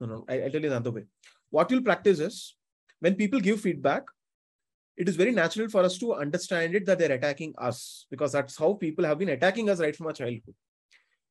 No 0.00 0.06
no 0.06 0.24
I, 0.28 0.42
i'll 0.42 0.50
tell 0.50 0.62
you 0.62 0.68
another 0.68 0.90
way 0.90 1.04
what 1.50 1.70
you'll 1.70 1.82
practice 1.82 2.20
is 2.20 2.56
when 3.00 3.14
people 3.14 3.40
give 3.40 3.60
feedback, 3.60 4.04
it 4.96 5.08
is 5.08 5.16
very 5.16 5.32
natural 5.32 5.68
for 5.68 5.82
us 5.82 5.98
to 5.98 6.14
understand 6.14 6.74
it 6.74 6.86
that 6.86 6.98
they're 6.98 7.12
attacking 7.12 7.54
us 7.58 8.06
because 8.10 8.32
that's 8.32 8.56
how 8.56 8.74
people 8.74 9.04
have 9.04 9.18
been 9.18 9.30
attacking 9.30 9.70
us 9.70 9.80
right 9.80 9.96
from 9.96 10.06
our 10.06 10.12
childhood. 10.12 10.54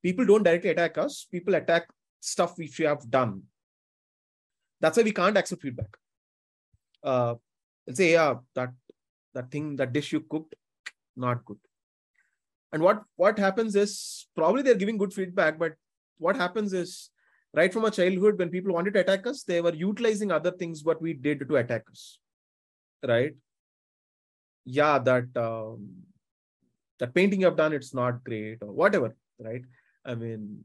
People 0.02 0.26
don't 0.26 0.44
directly 0.44 0.72
attack 0.72 0.98
us, 0.98 1.26
people 1.30 1.56
attack 1.56 1.88
stuff 2.20 2.58
which 2.58 2.80
we 2.80 2.86
have 2.86 3.10
done. 3.10 3.44
That's 4.82 4.98
why 4.98 5.04
we 5.04 5.12
can't 5.12 5.38
accept 5.38 5.62
feedback. 5.62 5.98
Uh, 7.04 7.36
and 7.86 7.96
say, 7.96 8.14
yeah, 8.14 8.36
that 8.56 8.70
that 9.34 9.52
thing, 9.52 9.76
that 9.76 9.94
dish 9.94 10.12
you 10.12 10.22
cooked, 10.22 10.56
not 11.16 11.46
good. 11.46 11.58
And 12.72 12.82
what 12.82 13.04
what 13.16 13.38
happens 13.38 13.76
is 13.76 14.28
probably 14.36 14.64
they're 14.64 14.76
giving 14.76 14.98
good 14.98 15.14
feedback, 15.14 15.60
but 15.60 15.74
what 16.18 16.36
happens 16.36 16.74
is 16.74 17.10
right 17.54 17.74
from 17.74 17.86
our 17.86 17.92
childhood 17.92 18.38
when 18.38 18.50
people 18.50 18.74
wanted 18.74 18.94
to 18.94 19.00
attack 19.00 19.26
us 19.26 19.44
they 19.44 19.62
were 19.62 19.74
utilizing 19.74 20.32
other 20.32 20.52
things 20.52 20.84
what 20.84 21.02
we 21.02 21.14
did 21.14 21.48
to 21.48 21.56
attack 21.58 21.84
us. 21.92 22.20
Right? 23.08 23.34
Yeah 24.66 25.00
that 25.00 25.36
um, 25.36 25.90
that 27.00 27.14
painting 27.14 27.42
you've 27.42 27.56
done 27.56 27.74
it's 27.74 27.94
not 27.94 28.24
great 28.24 28.58
or 28.62 28.72
whatever 28.72 29.16
right? 29.40 29.64
I 30.06 30.16
mean 30.16 30.64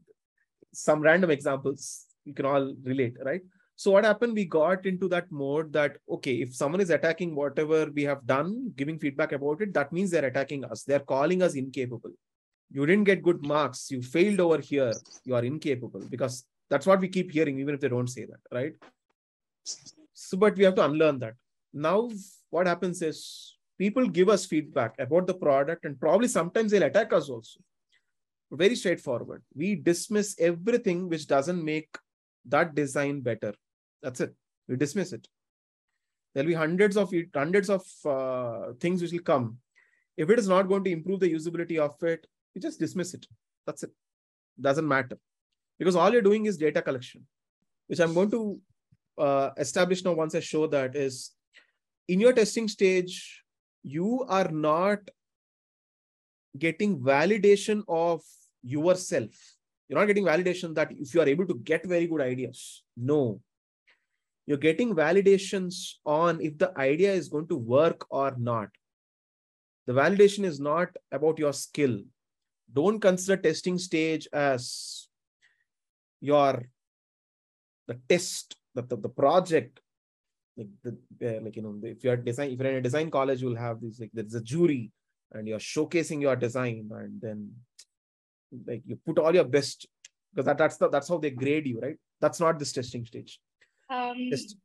some 0.73 1.01
random 1.01 1.31
examples 1.31 2.05
you 2.25 2.33
can 2.33 2.45
all 2.45 2.75
relate 2.83 3.15
right? 3.23 3.41
So 3.77 3.91
what 3.91 4.05
happened 4.05 4.33
we 4.33 4.45
got 4.45 4.85
into 4.85 5.07
that 5.09 5.31
mode 5.31 5.73
that 5.73 5.97
okay 6.09 6.35
if 6.35 6.55
someone 6.55 6.81
is 6.81 6.91
attacking 6.91 7.35
whatever 7.35 7.89
we 7.93 8.03
have 8.03 8.25
done 8.25 8.71
giving 8.75 8.99
feedback 8.99 9.31
about 9.31 9.61
it 9.61 9.73
that 9.73 9.91
means 9.91 10.11
they're 10.11 10.25
attacking 10.25 10.63
us. 10.65 10.83
They're 10.83 10.99
calling 10.99 11.41
us 11.41 11.55
incapable. 11.55 12.11
You 12.71 12.85
didn't 12.85 13.03
get 13.05 13.23
good 13.23 13.45
marks. 13.45 13.89
You 13.91 14.01
failed 14.01 14.39
over 14.39 14.59
here. 14.59 14.91
You 15.23 15.35
are 15.35 15.43
incapable 15.43 16.01
because 16.09 16.45
that's 16.69 16.85
what 16.85 16.99
we 16.99 17.07
keep 17.07 17.31
hearing, 17.31 17.59
even 17.59 17.75
if 17.75 17.81
they 17.81 17.89
don't 17.89 18.07
say 18.07 18.25
that, 18.25 18.39
right? 18.51 18.73
So, 20.13 20.37
but 20.37 20.55
we 20.55 20.63
have 20.63 20.75
to 20.75 20.85
unlearn 20.85 21.19
that. 21.19 21.35
Now, 21.73 22.09
what 22.49 22.67
happens 22.67 23.01
is 23.01 23.55
people 23.77 24.07
give 24.07 24.29
us 24.29 24.45
feedback 24.45 24.95
about 24.99 25.27
the 25.27 25.33
product, 25.33 25.85
and 25.85 25.99
probably 25.99 26.27
sometimes 26.27 26.71
they'll 26.71 26.83
attack 26.83 27.13
us 27.13 27.29
also. 27.29 27.59
Very 28.51 28.75
straightforward. 28.75 29.43
We 29.53 29.75
dismiss 29.75 30.35
everything 30.39 31.09
which 31.09 31.27
doesn't 31.27 31.63
make 31.63 31.97
that 32.45 32.75
design 32.75 33.21
better. 33.21 33.53
That's 34.01 34.21
it. 34.21 34.33
We 34.67 34.77
dismiss 34.77 35.13
it. 35.13 35.27
There'll 36.33 36.47
be 36.47 36.53
hundreds 36.53 36.97
of 36.97 37.13
hundreds 37.33 37.69
of 37.69 37.85
uh, 38.05 38.73
things 38.79 39.01
which 39.01 39.11
will 39.11 39.19
come. 39.19 39.57
If 40.17 40.29
it 40.29 40.39
is 40.39 40.47
not 40.47 40.67
going 40.67 40.83
to 40.85 40.91
improve 40.91 41.19
the 41.19 41.33
usability 41.33 41.77
of 41.77 42.01
it, 42.03 42.25
we 42.53 42.61
just 42.61 42.79
dismiss 42.79 43.13
it. 43.13 43.25
That's 43.65 43.83
it. 43.83 43.91
Doesn't 44.59 44.87
matter 44.87 45.17
because 45.77 45.95
all 45.95 46.11
you're 46.11 46.21
doing 46.21 46.45
is 46.45 46.57
data 46.57 46.81
collection, 46.81 47.25
which 47.87 47.99
I'm 47.99 48.13
going 48.13 48.31
to 48.31 48.59
uh, 49.17 49.51
established 49.57 50.05
now 50.05 50.13
once 50.13 50.35
I 50.35 50.39
show 50.39 50.67
that 50.67 50.95
is 50.95 51.31
in 52.07 52.19
your 52.19 52.33
testing 52.33 52.67
stage, 52.67 53.43
you 53.83 54.25
are 54.27 54.49
not 54.49 54.99
getting 56.57 56.99
validation 56.99 57.83
of 57.87 58.21
yourself. 58.63 59.31
You're 59.87 59.99
not 59.99 60.07
getting 60.07 60.25
validation 60.25 60.73
that 60.75 60.91
if 60.91 61.13
you 61.13 61.21
are 61.21 61.27
able 61.27 61.45
to 61.47 61.55
get 61.55 61.85
very 61.85 62.07
good 62.07 62.21
ideas. 62.21 62.83
No. 62.97 63.41
You're 64.47 64.57
getting 64.57 64.95
validations 64.95 65.93
on 66.05 66.41
if 66.41 66.57
the 66.57 66.77
idea 66.77 67.13
is 67.13 67.29
going 67.29 67.47
to 67.47 67.57
work 67.57 68.05
or 68.09 68.35
not. 68.37 68.69
The 69.87 69.93
validation 69.93 70.45
is 70.45 70.59
not 70.59 70.89
about 71.11 71.39
your 71.39 71.53
skill. 71.53 71.99
Don't 72.73 72.99
consider 72.99 73.41
testing 73.41 73.77
stage 73.77 74.27
as 74.33 75.04
your 76.25 76.63
the 77.87 77.99
test, 78.09 78.55
the, 78.73 78.81
the, 78.81 78.97
the 78.97 79.09
project, 79.09 79.79
like 80.57 80.67
the 80.83 81.39
like 81.41 81.55
you 81.55 81.61
know, 81.61 81.79
if 81.83 82.03
you're 82.03 82.17
design, 82.17 82.51
if 82.51 82.59
you're 82.59 82.69
in 82.71 82.77
a 82.77 82.81
design 82.81 83.11
college, 83.11 83.41
you'll 83.41 83.55
have 83.55 83.81
this 83.81 83.99
like 83.99 84.11
there's 84.13 84.35
a 84.35 84.41
jury 84.41 84.91
and 85.31 85.47
you're 85.47 85.59
showcasing 85.59 86.21
your 86.21 86.35
design, 86.35 86.89
and 86.91 87.21
then 87.21 87.51
like 88.65 88.81
you 88.85 88.97
put 89.05 89.19
all 89.19 89.33
your 89.33 89.43
best 89.43 89.87
because 90.33 90.45
that, 90.45 90.57
that's 90.57 90.77
the 90.77 90.89
that's 90.89 91.09
how 91.09 91.17
they 91.17 91.29
grade 91.29 91.65
you, 91.65 91.79
right? 91.79 91.97
That's 92.21 92.39
not 92.39 92.59
this 92.59 92.71
testing 92.71 93.05
stage. 93.05 93.39
Um, 93.89 94.29
Test. 94.29 94.57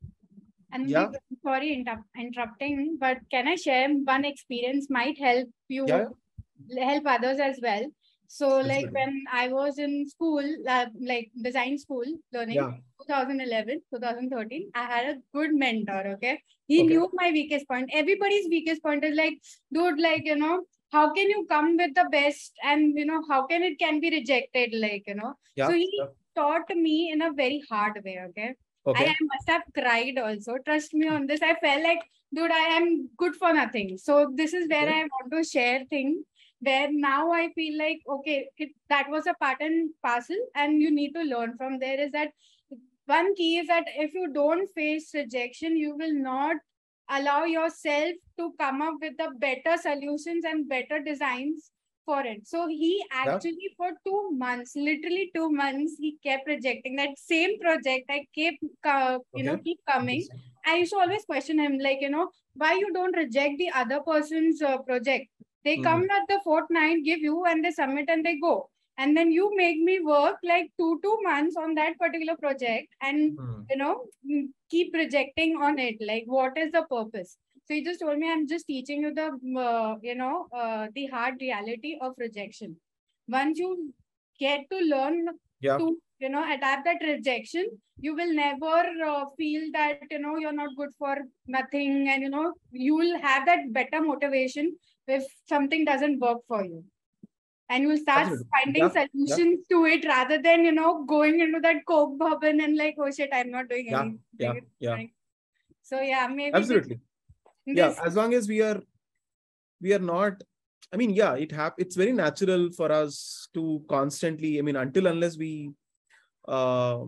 and 0.73 0.89
yeah. 0.89 1.09
sorry 1.45 1.75
inter- 1.75 2.05
interrupting, 2.19 2.97
but 2.99 3.19
can 3.31 3.49
I 3.49 3.57
share 3.57 3.89
one 3.89 4.25
experience 4.25 4.89
might 4.89 5.19
help 5.19 5.49
you 5.69 5.85
yeah. 5.87 6.07
help 6.79 7.05
others 7.07 7.39
as 7.39 7.59
well? 7.63 7.85
So 8.33 8.63
That's 8.63 8.69
like 8.69 8.93
when 8.93 9.25
I 9.33 9.49
was 9.49 9.79
in 9.79 10.09
school, 10.09 10.45
uh, 10.69 10.87
like 11.01 11.33
design 11.43 11.77
school 11.79 12.05
learning, 12.33 12.55
yeah. 12.55 12.75
2011, 13.09 13.81
2013, 13.93 14.71
I 14.73 14.85
had 14.85 15.07
a 15.09 15.19
good 15.35 15.53
mentor. 15.53 16.13
Okay. 16.15 16.41
He 16.69 16.79
okay. 16.79 16.89
knew 16.91 17.11
my 17.15 17.33
weakest 17.33 17.67
point. 17.67 17.91
Everybody's 17.93 18.49
weakest 18.49 18.85
point 18.85 19.05
is 19.05 19.17
like, 19.17 19.43
dude, 19.73 19.99
like, 19.99 20.23
you 20.25 20.37
know, 20.37 20.63
how 20.93 21.13
can 21.13 21.29
you 21.29 21.45
come 21.51 21.77
with 21.77 21.93
the 21.97 22.07
best 22.13 22.53
and, 22.63 22.97
you 22.97 23.05
know, 23.05 23.21
how 23.29 23.47
can 23.49 23.65
it 23.65 23.81
can 23.81 23.99
be 23.99 24.11
rejected? 24.11 24.77
Like, 24.79 25.03
you 25.09 25.17
know, 25.17 25.35
yeah. 25.57 25.67
so 25.67 25.73
he 25.73 25.91
yeah. 25.99 26.07
taught 26.37 26.71
me 26.71 27.11
in 27.11 27.23
a 27.23 27.33
very 27.33 27.65
hard 27.69 28.01
way. 28.05 28.21
Okay. 28.29 28.55
Okay. 28.87 29.07
I, 29.07 29.09
I 29.09 29.17
must 29.23 29.49
have 29.49 29.63
cried 29.75 30.19
also. 30.19 30.55
Trust 30.65 30.95
me 30.95 31.09
on 31.09 31.27
this. 31.27 31.43
I 31.43 31.55
felt 31.55 31.83
like, 31.83 32.03
dude, 32.33 32.53
I 32.53 32.77
am 32.77 33.11
good 33.17 33.35
for 33.35 33.53
nothing. 33.53 33.99
So 33.99 34.31
this 34.33 34.55
is 34.55 34.69
where 34.69 34.89
okay. 34.89 35.01
I 35.01 35.09
want 35.11 35.33
to 35.33 35.43
share 35.43 35.83
things 35.91 36.25
where 36.61 36.89
now 36.93 37.33
I 37.33 37.51
feel 37.55 37.79
like, 37.79 38.01
okay, 38.09 38.49
it, 38.59 38.71
that 38.89 39.09
was 39.09 39.27
a 39.27 39.35
pattern 39.41 39.91
parcel, 40.03 40.37
and 40.55 40.81
you 40.81 40.91
need 40.91 41.13
to 41.13 41.23
learn 41.23 41.57
from 41.57 41.79
there. 41.79 42.01
Is 42.01 42.13
that 42.13 42.33
one 43.07 43.35
key 43.35 43.59
is 43.59 43.67
that 43.69 43.85
if 43.97 44.15
you 44.15 44.33
don't 44.33 44.69
face 44.75 45.11
rejection, 45.15 45.77
you 45.77 45.97
will 45.97 46.15
not 46.15 46.57
allow 47.09 47.45
yourself 47.45 48.13
to 48.39 48.53
come 48.61 48.83
up 48.83 48.95
with 49.01 49.17
the 49.19 49.31
better 49.39 49.77
solutions 49.81 50.45
and 50.45 50.69
better 50.69 51.01
designs 51.03 51.71
for 52.05 52.21
it. 52.21 52.47
So 52.47 52.69
he 52.69 53.03
actually 53.11 53.57
yeah. 53.61 53.75
for 53.77 53.91
two 54.07 54.31
months, 54.33 54.73
literally 54.77 55.31
two 55.35 55.51
months, 55.51 55.97
he 55.99 56.19
kept 56.23 56.47
rejecting 56.47 56.97
that 56.97 57.19
same 57.19 57.59
project. 57.59 58.05
I 58.09 58.27
kept, 58.37 58.59
uh, 58.85 59.19
you 59.35 59.41
okay. 59.41 59.43
know, 59.43 59.59
keep 59.59 59.79
coming. 59.89 60.27
I 60.65 60.77
used 60.77 60.93
to 60.93 60.99
always 60.99 61.25
question 61.25 61.59
him, 61.59 61.79
like, 61.79 61.99
you 62.01 62.11
know, 62.11 62.31
why 62.55 62.75
you 62.75 62.93
don't 62.93 63.17
reject 63.17 63.59
the 63.59 63.71
other 63.75 64.01
person's 64.07 64.63
uh, 64.63 64.79
project? 64.79 65.27
They 65.65 65.79
mm. 65.79 65.85
come 65.85 66.03
at 66.11 66.27
the 66.29 66.41
fortnight, 66.45 67.05
give 67.05 67.21
you, 67.21 67.45
and 67.45 67.65
they 67.65 67.71
submit 67.71 68.09
and 68.09 68.25
they 68.25 68.39
go. 68.39 68.69
And 68.99 69.17
then 69.17 69.31
you 69.31 69.51
make 69.57 69.79
me 69.81 70.01
work 70.01 70.37
like 70.45 70.71
two 70.79 71.01
two 71.03 71.19
months 71.23 71.57
on 71.57 71.75
that 71.75 71.99
particular 71.99 72.37
project, 72.37 72.89
and 73.01 73.39
mm. 73.39 73.65
you 73.71 73.77
know 73.77 74.05
mm, 74.31 74.49
keep 74.71 74.93
rejecting 74.95 75.57
on 75.57 75.79
it. 75.79 75.97
Like, 76.01 76.25
what 76.27 76.59
is 76.59 76.73
the 76.73 76.83
purpose? 76.83 77.37
So 77.67 77.75
he 77.75 77.85
just 77.85 78.01
told 78.01 78.19
me, 78.19 78.31
I'm 78.31 78.49
just 78.49 78.67
teaching 78.67 79.03
you 79.03 79.15
the 79.15 79.29
uh, 79.59 79.97
you 80.03 80.15
know 80.15 80.49
uh, 80.53 80.89
the 80.95 81.07
hard 81.07 81.37
reality 81.41 81.97
of 82.01 82.15
rejection. 82.19 82.77
Once 83.29 83.59
you 83.59 83.95
get 84.39 84.69
to 84.71 84.79
learn 84.79 85.27
yeah. 85.61 85.79
to 85.79 85.97
you 86.19 86.29
know 86.29 86.45
adapt 86.53 86.85
that 86.85 87.03
rejection 87.03 87.67
you 87.99 88.15
will 88.15 88.33
never 88.35 88.79
uh, 89.07 89.25
feel 89.37 89.63
that 89.73 89.99
you 90.11 90.19
know 90.19 90.37
you're 90.37 90.59
not 90.61 90.77
good 90.77 90.91
for 90.99 91.17
nothing 91.47 92.09
and 92.09 92.23
you 92.23 92.31
know 92.31 92.53
you 92.71 92.95
will 92.95 93.19
have 93.21 93.47
that 93.47 93.73
better 93.73 94.01
motivation 94.03 94.75
if 95.11 95.25
something 95.49 95.85
doesn't 95.85 96.21
work 96.21 96.39
for 96.49 96.65
you 96.65 96.85
and 97.71 97.85
you'll 97.85 97.97
start 97.97 98.27
Absolutely. 98.27 98.47
finding 98.53 98.83
yeah. 98.83 98.91
solutions 98.99 99.61
yeah. 99.71 99.77
to 99.77 99.85
it 99.87 100.05
rather 100.05 100.43
than 100.43 100.65
you 100.65 100.73
know 100.73 101.05
going 101.05 101.41
into 101.41 101.61
that 101.61 101.85
coke 101.87 102.19
bubble 102.19 102.63
and 102.67 102.77
like 102.77 102.97
oh 102.99 103.11
shit 103.11 103.31
i'm 103.33 103.51
not 103.51 103.69
doing 103.69 103.87
yeah. 103.89 104.01
anything 104.01 104.21
yeah 104.39 104.53
yeah 104.79 105.07
so 105.83 106.01
yeah 106.01 106.27
maybe 106.27 106.55
absolutely 106.55 107.01
this, 107.67 107.77
yeah 107.77 107.95
as 108.05 108.17
long 108.17 108.35
as 108.35 108.49
we 108.49 108.61
are 108.61 108.81
we 109.81 109.95
are 109.95 110.07
not 110.15 110.43
i 110.93 110.97
mean 110.97 111.11
yeah 111.11 111.35
it 111.35 111.53
hap- 111.53 111.79
it's 111.79 111.97
very 111.97 112.13
natural 112.13 112.71
for 112.71 112.91
us 112.93 113.49
to 113.55 113.83
constantly 113.89 114.59
i 114.59 114.63
mean 114.63 114.77
until 114.77 115.07
unless 115.07 115.37
we 115.37 115.71
uh, 116.49 116.99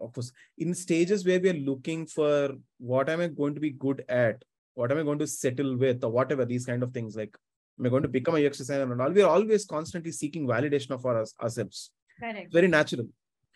of 0.00 0.12
course 0.12 0.32
in 0.58 0.74
stages 0.74 1.24
where 1.24 1.40
we 1.40 1.50
are 1.50 1.64
looking 1.70 2.06
for 2.06 2.54
what 2.78 3.08
am 3.08 3.20
i 3.20 3.28
going 3.28 3.54
to 3.54 3.60
be 3.60 3.70
good 3.70 4.04
at 4.08 4.42
what 4.80 4.90
am 4.90 4.98
I 4.98 5.02
going 5.02 5.18
to 5.18 5.26
settle 5.26 5.76
with, 5.76 6.02
or 6.02 6.10
whatever 6.10 6.44
these 6.46 6.64
kind 6.64 6.82
of 6.82 6.92
things. 6.92 7.14
Like, 7.14 7.36
am 7.78 7.86
I 7.86 7.90
going 7.90 8.02
to 8.02 8.08
become 8.08 8.36
a 8.36 8.46
UX 8.46 8.58
designer 8.58 8.90
and 8.90 9.02
all? 9.02 9.10
We 9.10 9.22
are 9.22 9.30
always 9.38 9.66
constantly 9.66 10.12
seeking 10.12 10.46
validation 10.46 10.92
of 10.92 11.04
our, 11.04 11.24
ourselves. 11.42 11.90
Correct. 12.18 12.52
Very 12.52 12.68
natural, 12.68 13.06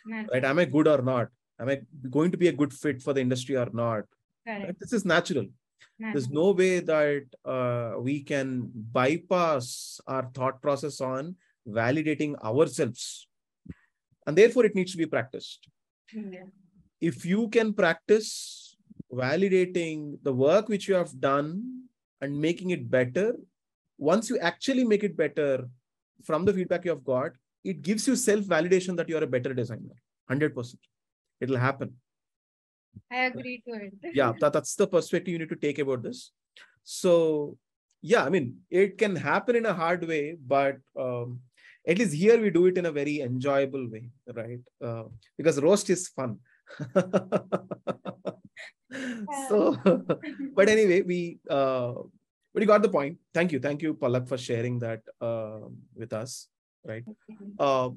natural, 0.06 0.34
right? 0.34 0.44
Am 0.44 0.58
I 0.58 0.66
good 0.66 0.87
or 0.87 1.00
not? 1.02 1.28
Am 1.58 1.70
I 1.70 1.80
going 2.10 2.30
to 2.30 2.37
be 2.37 2.48
a 2.48 2.52
good 2.52 2.72
fit 2.72 3.00
for 3.02 3.14
the 3.14 3.20
industry 3.20 3.56
or 3.56 3.68
not? 3.72 4.04
Right? 4.46 4.78
This 4.78 4.92
is 4.92 5.04
natural. 5.04 5.46
natural. 5.98 6.12
There's 6.12 6.30
no 6.30 6.50
way 6.50 6.80
that 6.80 7.24
uh, 7.44 7.92
we 8.00 8.22
can 8.22 8.70
bypass 8.74 10.00
our 10.06 10.28
thought 10.34 10.60
process 10.60 11.00
on 11.00 11.37
validating 11.66 12.34
ourselves, 12.42 13.26
and 14.26 14.37
therefore 14.37 14.66
it 14.66 14.74
needs 14.74 14.92
to 14.92 14.98
be 14.98 15.06
practiced. 15.06 15.68
Yeah. 16.12 16.48
If 17.00 17.24
you 17.24 17.48
can 17.48 17.72
practice 17.72 18.63
validating 19.22 20.18
the 20.22 20.33
work 20.33 20.68
which 20.68 20.88
you 20.88 20.94
have 20.94 21.12
done 21.20 21.48
and 22.20 22.40
making 22.46 22.70
it 22.70 22.90
better 22.90 23.35
once 23.98 24.29
you 24.31 24.38
actually 24.38 24.85
make 24.85 25.05
it 25.05 25.16
better 25.16 25.68
from 26.24 26.44
the 26.44 26.53
feedback 26.53 26.85
you 26.85 26.90
have 26.90 27.05
got 27.05 27.33
it 27.64 27.83
gives 27.83 28.07
you 28.09 28.16
self 28.16 28.44
validation 28.44 28.96
that 28.96 29.09
you 29.09 29.16
are 29.16 29.24
a 29.24 29.33
better 29.35 29.55
designer 29.55 29.96
100% 30.31 30.74
it'll 31.40 31.57
happen. 31.57 31.92
I 33.11 33.24
agree 33.24 33.62
to 33.66 33.74
it. 33.74 33.92
Yeah 34.14 34.33
that, 34.40 34.53
that's 34.53 34.74
the 34.74 34.87
perspective 34.87 35.33
you 35.33 35.38
need 35.38 35.48
to 35.48 35.57
take 35.57 35.79
about 35.79 36.03
this. 36.03 36.33
So 36.83 37.59
yeah 38.12 38.22
i 38.29 38.31
mean 38.35 38.46
it 38.70 38.98
can 39.03 39.16
happen 39.16 39.57
in 39.61 39.66
a 39.72 39.77
hard 39.83 40.07
way 40.12 40.37
but 40.55 40.77
um, 41.05 41.40
at 41.88 41.98
least 41.98 42.14
here 42.22 42.38
we 42.40 42.50
do 42.50 42.66
it 42.70 42.77
in 42.81 42.87
a 42.87 42.92
very 43.00 43.20
enjoyable 43.20 43.85
way 43.94 44.05
right? 44.40 44.61
Uh, 44.88 45.05
because 45.38 45.61
roast 45.61 45.88
is 45.88 46.09
fun 46.09 46.38
so 49.48 49.76
but 50.54 50.68
anyway 50.68 51.02
we 51.02 51.38
uh 51.48 51.94
but 52.52 52.62
you 52.62 52.68
got 52.68 52.83
the 52.83 52.88
point. 52.88 53.18
Thank 53.33 53.50
you. 53.50 53.59
Thank 53.59 53.83
you 53.83 53.94
palak 53.94 54.28
for 54.28 54.38
sharing 54.38 54.78
that 54.78 55.00
uh, 55.20 55.66
with 55.96 56.12
us 56.12 56.48
right? 56.87 57.04
Uh, 57.59 57.90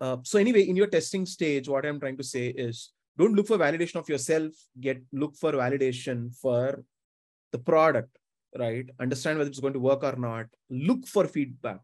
uh, 0.00 0.16
so 0.22 0.38
anyway 0.38 0.62
in 0.62 0.76
your 0.76 0.86
testing 0.86 1.24
stage 1.26 1.68
what 1.68 1.84
i'm 1.84 2.00
trying 2.00 2.16
to 2.16 2.24
say 2.24 2.48
is 2.48 2.92
don't 3.18 3.34
look 3.34 3.46
for 3.46 3.58
validation 3.58 3.96
of 3.96 4.08
yourself. 4.08 4.52
Get 4.80 5.02
look 5.12 5.36
for 5.36 5.52
validation 5.52 6.34
for 6.34 6.82
the 7.52 7.58
product 7.58 8.16
right? 8.58 8.88
Understand 8.98 9.38
whether 9.38 9.50
it's 9.50 9.60
going 9.60 9.74
to 9.74 9.80
work 9.80 10.02
or 10.02 10.16
not. 10.16 10.46
Look 10.68 11.06
for 11.06 11.26
feedback. 11.26 11.80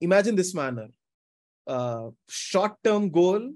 Imagine 0.00 0.36
this 0.36 0.54
manner. 0.54 0.88
Uh, 1.66 2.10
short 2.28 2.74
term 2.82 3.08
goal 3.10 3.52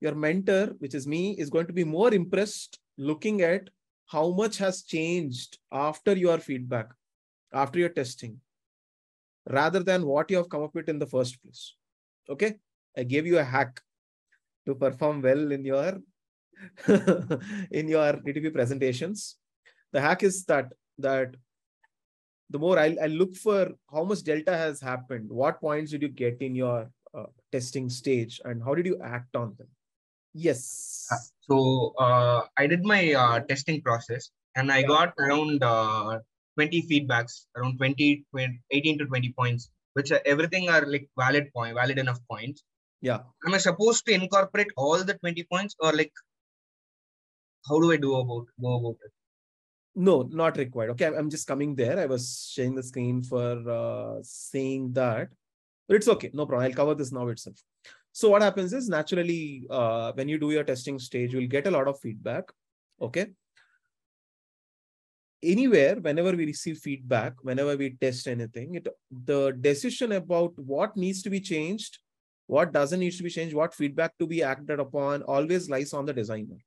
your 0.00 0.14
mentor, 0.14 0.74
which 0.78 0.94
is 0.94 1.06
me, 1.06 1.32
is 1.38 1.50
going 1.50 1.66
to 1.66 1.72
be 1.72 1.84
more 1.84 2.12
impressed 2.14 2.78
looking 2.96 3.42
at 3.42 3.68
how 4.06 4.30
much 4.30 4.58
has 4.58 4.82
changed 4.82 5.58
after 5.70 6.16
your 6.16 6.38
feedback, 6.38 6.88
after 7.52 7.78
your 7.78 7.88
testing, 7.90 8.40
rather 9.48 9.80
than 9.80 10.06
what 10.06 10.30
you 10.30 10.36
have 10.36 10.48
come 10.48 10.62
up 10.62 10.74
with 10.74 10.88
in 10.88 10.98
the 10.98 11.06
first 11.06 11.42
place. 11.42 11.74
Okay. 12.28 12.56
I 12.96 13.04
gave 13.04 13.26
you 13.26 13.38
a 13.38 13.44
hack 13.44 13.80
to 14.66 14.74
perform 14.74 15.22
well 15.22 15.52
in 15.52 15.64
your 15.64 16.00
in 17.70 17.88
your 17.88 18.14
DTP 18.14 18.52
presentations. 18.52 19.36
The 19.92 20.00
hack 20.00 20.22
is 20.22 20.44
that 20.46 20.72
that 20.98 21.36
the 22.50 22.58
more 22.58 22.78
I'll, 22.78 22.98
I'll 23.00 23.10
look 23.10 23.36
for 23.36 23.70
how 23.92 24.04
much 24.04 24.24
delta 24.24 24.56
has 24.56 24.80
happened, 24.80 25.28
what 25.28 25.60
points 25.60 25.92
did 25.92 26.02
you 26.02 26.08
get 26.08 26.40
in 26.40 26.54
your 26.54 26.90
uh, 27.14 27.26
testing 27.52 27.88
stage, 27.88 28.40
and 28.44 28.62
how 28.62 28.74
did 28.74 28.86
you 28.86 28.98
act 29.02 29.36
on 29.36 29.54
them? 29.58 29.68
Yes. 30.34 31.06
Uh, 31.10 31.16
so 31.48 31.94
uh, 31.98 32.42
I 32.56 32.66
did 32.66 32.84
my 32.84 33.12
uh, 33.12 33.40
testing 33.40 33.80
process 33.82 34.30
and 34.56 34.70
I 34.70 34.78
yeah. 34.78 34.86
got 34.86 35.14
around 35.18 35.62
uh, 35.62 36.18
20 36.56 36.82
feedbacks, 36.90 37.46
around 37.56 37.78
20, 37.78 38.24
20, 38.30 38.60
18 38.70 38.98
to 38.98 39.06
20 39.06 39.32
points, 39.32 39.70
which 39.94 40.10
are, 40.10 40.20
everything 40.26 40.68
are 40.68 40.84
like 40.86 41.08
valid 41.18 41.52
point, 41.54 41.74
valid 41.74 41.98
enough 41.98 42.20
points. 42.30 42.62
Yeah. 43.00 43.20
Am 43.46 43.54
I 43.54 43.58
supposed 43.58 44.04
to 44.06 44.12
incorporate 44.12 44.68
all 44.76 45.02
the 45.02 45.14
20 45.14 45.46
points 45.50 45.76
or 45.78 45.92
like 45.92 46.12
how 47.68 47.78
do 47.80 47.92
I 47.92 47.96
do 47.96 48.14
about 48.16 48.46
go 48.60 48.78
about 48.78 48.96
it? 49.04 49.12
No, 49.94 50.22
not 50.30 50.56
required. 50.56 50.90
Okay, 50.90 51.06
I'm 51.06 51.30
just 51.30 51.46
coming 51.46 51.74
there. 51.74 51.98
I 51.98 52.06
was 52.06 52.50
sharing 52.52 52.74
the 52.74 52.82
screen 52.82 53.22
for 53.22 53.68
uh, 53.68 54.18
saying 54.22 54.92
that, 54.92 55.28
but 55.86 55.96
it's 55.96 56.08
okay. 56.08 56.30
No 56.32 56.46
problem. 56.46 56.70
I'll 56.70 56.76
cover 56.76 56.94
this 56.94 57.12
now 57.12 57.26
itself. 57.28 57.56
So 58.18 58.30
what 58.30 58.42
happens 58.42 58.72
is 58.72 58.88
naturally, 58.88 59.62
uh, 59.70 60.10
when 60.12 60.28
you 60.28 60.38
do 60.40 60.50
your 60.50 60.64
testing 60.64 60.98
stage, 60.98 61.32
you'll 61.32 61.46
get 61.46 61.68
a 61.68 61.70
lot 61.70 61.86
of 61.86 62.00
feedback. 62.00 62.50
Okay. 63.00 63.26
Anywhere, 65.40 65.94
whenever 66.00 66.32
we 66.32 66.46
receive 66.46 66.78
feedback, 66.78 67.34
whenever 67.42 67.76
we 67.76 67.90
test 68.00 68.26
anything, 68.26 68.74
it 68.74 68.88
the 69.26 69.52
decision 69.60 70.10
about 70.16 70.58
what 70.58 70.96
needs 70.96 71.22
to 71.22 71.30
be 71.30 71.40
changed, 71.40 72.00
what 72.48 72.72
doesn't 72.72 72.98
need 72.98 73.12
to 73.12 73.22
be 73.22 73.30
changed, 73.30 73.54
what 73.54 73.72
feedback 73.72 74.18
to 74.18 74.26
be 74.26 74.42
acted 74.42 74.80
upon, 74.80 75.22
always 75.22 75.70
lies 75.70 75.92
on 75.92 76.04
the 76.04 76.12
designer. 76.12 76.58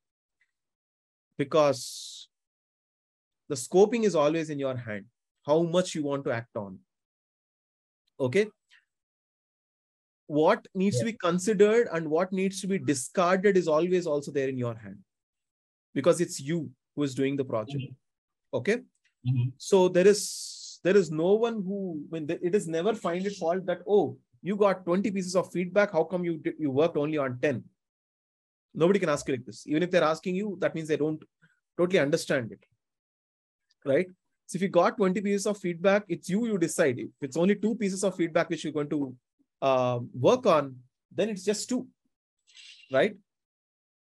Because 1.38 2.30
the 3.50 3.56
scoping 3.56 4.06
is 4.06 4.16
always 4.16 4.50
in 4.50 4.58
your 4.58 4.78
hand, 4.78 5.06
how 5.46 5.62
much 5.64 5.96
you 5.96 6.06
want 6.06 6.24
to 6.24 6.32
act 6.32 6.56
on. 6.56 6.80
Okay 8.22 8.48
what 10.32 10.68
needs 10.74 10.96
yeah. 10.96 11.02
to 11.02 11.12
be 11.12 11.18
considered 11.18 11.88
and 11.92 12.10
what 12.10 12.32
needs 12.32 12.62
to 12.62 12.68
be 12.68 12.78
discarded 12.80 13.58
is 13.58 13.68
always 13.68 14.08
also 14.08 14.32
there 14.32 14.48
in 14.48 14.58
your 14.58 14.76
hand. 14.76 14.98
Because 15.94 16.22
it's 16.22 16.40
you 16.40 16.70
who 16.96 17.04
is 17.04 17.14
doing 17.14 17.36
the 17.36 17.44
project. 17.44 17.84
Mm-hmm. 17.84 18.58
okay? 18.60 18.78
Mm-hmm. 19.28 19.50
so 19.58 19.88
there 19.88 20.08
is 20.08 20.80
there 20.84 20.98
is 21.00 21.12
no 21.12 21.34
one 21.42 21.58
who 21.66 21.80
when 22.10 22.24
it 22.28 22.56
is 22.60 22.68
never 22.76 22.94
find 23.02 23.28
it 23.32 23.36
fault 23.42 23.68
that 23.68 23.82
oh 23.96 24.18
you 24.42 24.56
got 24.62 24.84
20 24.84 25.12
pieces 25.12 25.36
of 25.36 25.52
feedback. 25.52 25.92
How 25.98 26.04
come 26.14 26.24
you 26.30 26.42
you 26.58 26.72
worked 26.72 26.98
only 26.98 27.20
on 27.26 27.38
10 27.42 27.64
nobody 28.84 29.02
can 29.04 29.10
ask 29.16 29.28
you 29.28 29.36
like 29.36 29.46
this. 29.46 29.68
Even 29.68 29.84
if 29.84 29.92
they're 29.92 30.10
asking 30.12 30.36
you 30.36 30.58
that 30.62 30.74
means 30.76 30.88
they 30.88 30.98
don't 31.04 31.22
totally 31.78 32.00
understand 32.00 32.52
it. 32.56 32.66
Right? 33.94 34.08
So 34.48 34.56
if 34.58 34.64
you 34.64 34.70
got 34.80 34.98
20 34.98 35.22
pieces 35.28 35.46
of 35.54 35.60
feedback 35.66 36.06
it's 36.18 36.34
you 36.36 36.48
you 36.54 36.58
decide. 36.66 37.04
If 37.06 37.30
it's 37.30 37.38
only 37.46 37.56
two 37.68 37.76
pieces 37.84 38.04
of 38.10 38.16
feedback 38.16 38.50
which 38.50 38.64
you're 38.64 38.80
going 38.80 38.90
to 38.96 39.04
uh, 39.62 40.00
work 40.14 40.46
on, 40.46 40.76
then 41.14 41.30
it's 41.30 41.44
just 41.44 41.70
two, 41.70 41.88
right? 42.92 43.16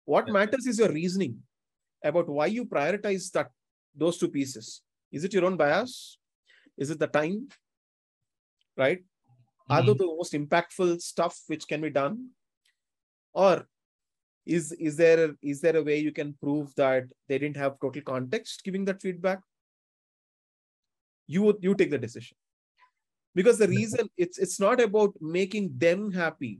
What 0.05 0.29
matters 0.29 0.65
is 0.65 0.79
your 0.79 0.91
reasoning 0.91 1.37
about 2.03 2.27
why 2.27 2.47
you 2.47 2.65
prioritize 2.65 3.31
that 3.31 3.49
those 3.95 4.17
two 4.17 4.29
pieces. 4.29 4.81
Is 5.11 5.23
it 5.23 5.33
your 5.33 5.45
own 5.45 5.57
bias? 5.57 6.17
Is 6.77 6.89
it 6.89 6.99
the 6.99 7.07
time? 7.07 7.49
Right? 8.77 8.99
Mm-hmm. 8.99 9.73
Are 9.73 9.83
those 9.83 9.97
the 9.97 10.05
most 10.05 10.33
impactful 10.33 11.01
stuff 11.01 11.39
which 11.47 11.67
can 11.67 11.81
be 11.81 11.89
done? 11.89 12.29
Or 13.33 13.67
is 14.45 14.71
is 14.73 14.97
there 14.97 15.25
a, 15.25 15.35
is 15.41 15.61
there 15.61 15.77
a 15.77 15.83
way 15.83 15.99
you 15.99 16.11
can 16.11 16.33
prove 16.41 16.73
that 16.75 17.03
they 17.27 17.37
didn't 17.37 17.57
have 17.57 17.79
total 17.79 18.01
context 18.01 18.63
giving 18.63 18.85
that 18.85 19.01
feedback? 19.01 19.39
You 21.27 21.57
you 21.61 21.75
take 21.75 21.91
the 21.91 21.97
decision 21.97 22.37
because 23.33 23.57
the 23.57 23.65
mm-hmm. 23.65 23.75
reason 23.75 24.09
it's 24.17 24.37
it's 24.37 24.59
not 24.59 24.81
about 24.81 25.13
making 25.21 25.71
them 25.77 26.11
happy. 26.11 26.59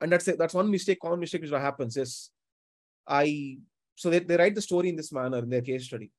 And 0.00 0.12
that's 0.12 0.28
it. 0.28 0.38
That's 0.38 0.54
one 0.54 0.70
mistake 0.70 0.98
common 1.00 1.20
mistake 1.20 1.42
which 1.42 1.50
happens 1.50 1.96
is 1.96 2.30
i 3.06 3.58
so 4.00 4.08
they, 4.08 4.20
they 4.20 4.36
write 4.38 4.54
the 4.54 4.62
story 4.62 4.88
in 4.88 4.96
this 4.96 5.12
manner 5.12 5.40
in 5.40 5.50
their 5.50 5.60
case 5.60 5.84
study. 5.84 6.10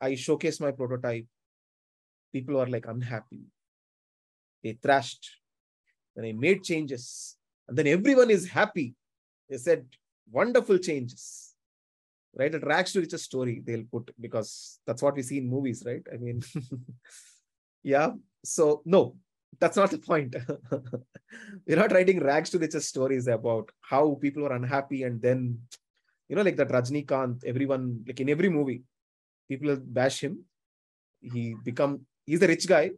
I 0.00 0.14
showcase 0.14 0.60
my 0.60 0.70
prototype. 0.70 1.26
People 2.32 2.60
are 2.60 2.68
like 2.68 2.86
unhappy. 2.86 3.40
They 4.62 4.78
thrashed. 4.80 5.28
Then 6.14 6.26
i 6.26 6.32
made 6.32 6.62
changes. 6.62 7.36
And 7.66 7.76
then 7.76 7.88
everyone 7.88 8.30
is 8.30 8.48
happy. 8.48 8.94
They 9.50 9.56
said 9.56 9.86
wonderful 10.30 10.78
changes. 10.78 11.54
Right? 12.32 12.54
It 12.54 12.64
rags 12.64 12.92
to 12.92 13.00
riches 13.00 13.24
story 13.24 13.60
they'll 13.64 13.90
put 13.90 14.14
because 14.20 14.78
that's 14.86 15.02
what 15.02 15.16
we 15.16 15.22
see 15.22 15.38
in 15.38 15.50
movies 15.50 15.82
right? 15.84 16.06
I 16.12 16.18
mean 16.18 16.42
Yeah. 17.86 18.10
So 18.44 18.82
no, 18.84 19.16
that's 19.60 19.76
not 19.76 19.92
the 19.92 19.98
point. 19.98 20.34
We're 21.66 21.82
not 21.82 21.92
writing 21.92 22.18
rags 22.20 22.50
to 22.50 22.58
riches 22.58 22.88
stories 22.88 23.28
about 23.28 23.70
how 23.80 24.18
people 24.20 24.44
are 24.44 24.54
unhappy 24.54 25.04
and 25.04 25.22
then, 25.22 25.60
you 26.28 26.34
know, 26.34 26.42
like 26.42 26.56
that 26.56 26.70
Rajnikant, 26.76 27.44
everyone, 27.44 28.02
like 28.04 28.18
in 28.18 28.28
every 28.28 28.48
movie, 28.48 28.82
people 29.48 29.76
bash 29.76 30.20
him. 30.20 30.44
He 31.20 31.54
become 31.62 32.00
he's 32.24 32.42
a 32.42 32.48
rich 32.48 32.66
guy, 32.66 32.90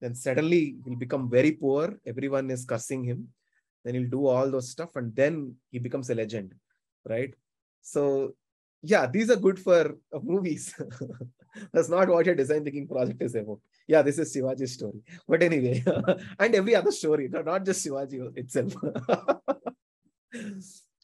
then 0.00 0.14
suddenly 0.14 0.76
he'll 0.84 0.96
become 0.96 1.28
very 1.28 1.52
poor. 1.52 2.00
Everyone 2.06 2.50
is 2.50 2.64
cursing 2.64 3.04
him. 3.04 3.28
Then 3.84 3.94
he'll 3.94 4.10
do 4.10 4.26
all 4.26 4.50
those 4.50 4.70
stuff, 4.70 4.96
and 4.96 5.14
then 5.14 5.54
he 5.70 5.78
becomes 5.78 6.10
a 6.10 6.14
legend, 6.14 6.54
right? 7.08 7.32
So 7.82 8.34
yeah, 8.82 9.06
these 9.06 9.30
are 9.30 9.36
good 9.36 9.58
for 9.58 9.96
uh, 10.14 10.18
movies. 10.22 10.74
That's 11.72 11.88
not 11.88 12.08
what 12.08 12.26
your 12.26 12.34
design 12.34 12.64
thinking 12.64 12.88
project 12.88 13.22
is 13.22 13.34
about. 13.34 13.60
Yeah, 13.86 14.02
this 14.02 14.18
is 14.18 14.34
Shivaji's 14.34 14.72
story. 14.72 15.02
But 15.28 15.42
anyway, 15.42 15.82
and 16.38 16.54
every 16.54 16.74
other 16.74 16.92
story, 16.92 17.28
not 17.28 17.64
just 17.64 17.84
Shivaji 17.84 18.36
itself. 18.36 18.74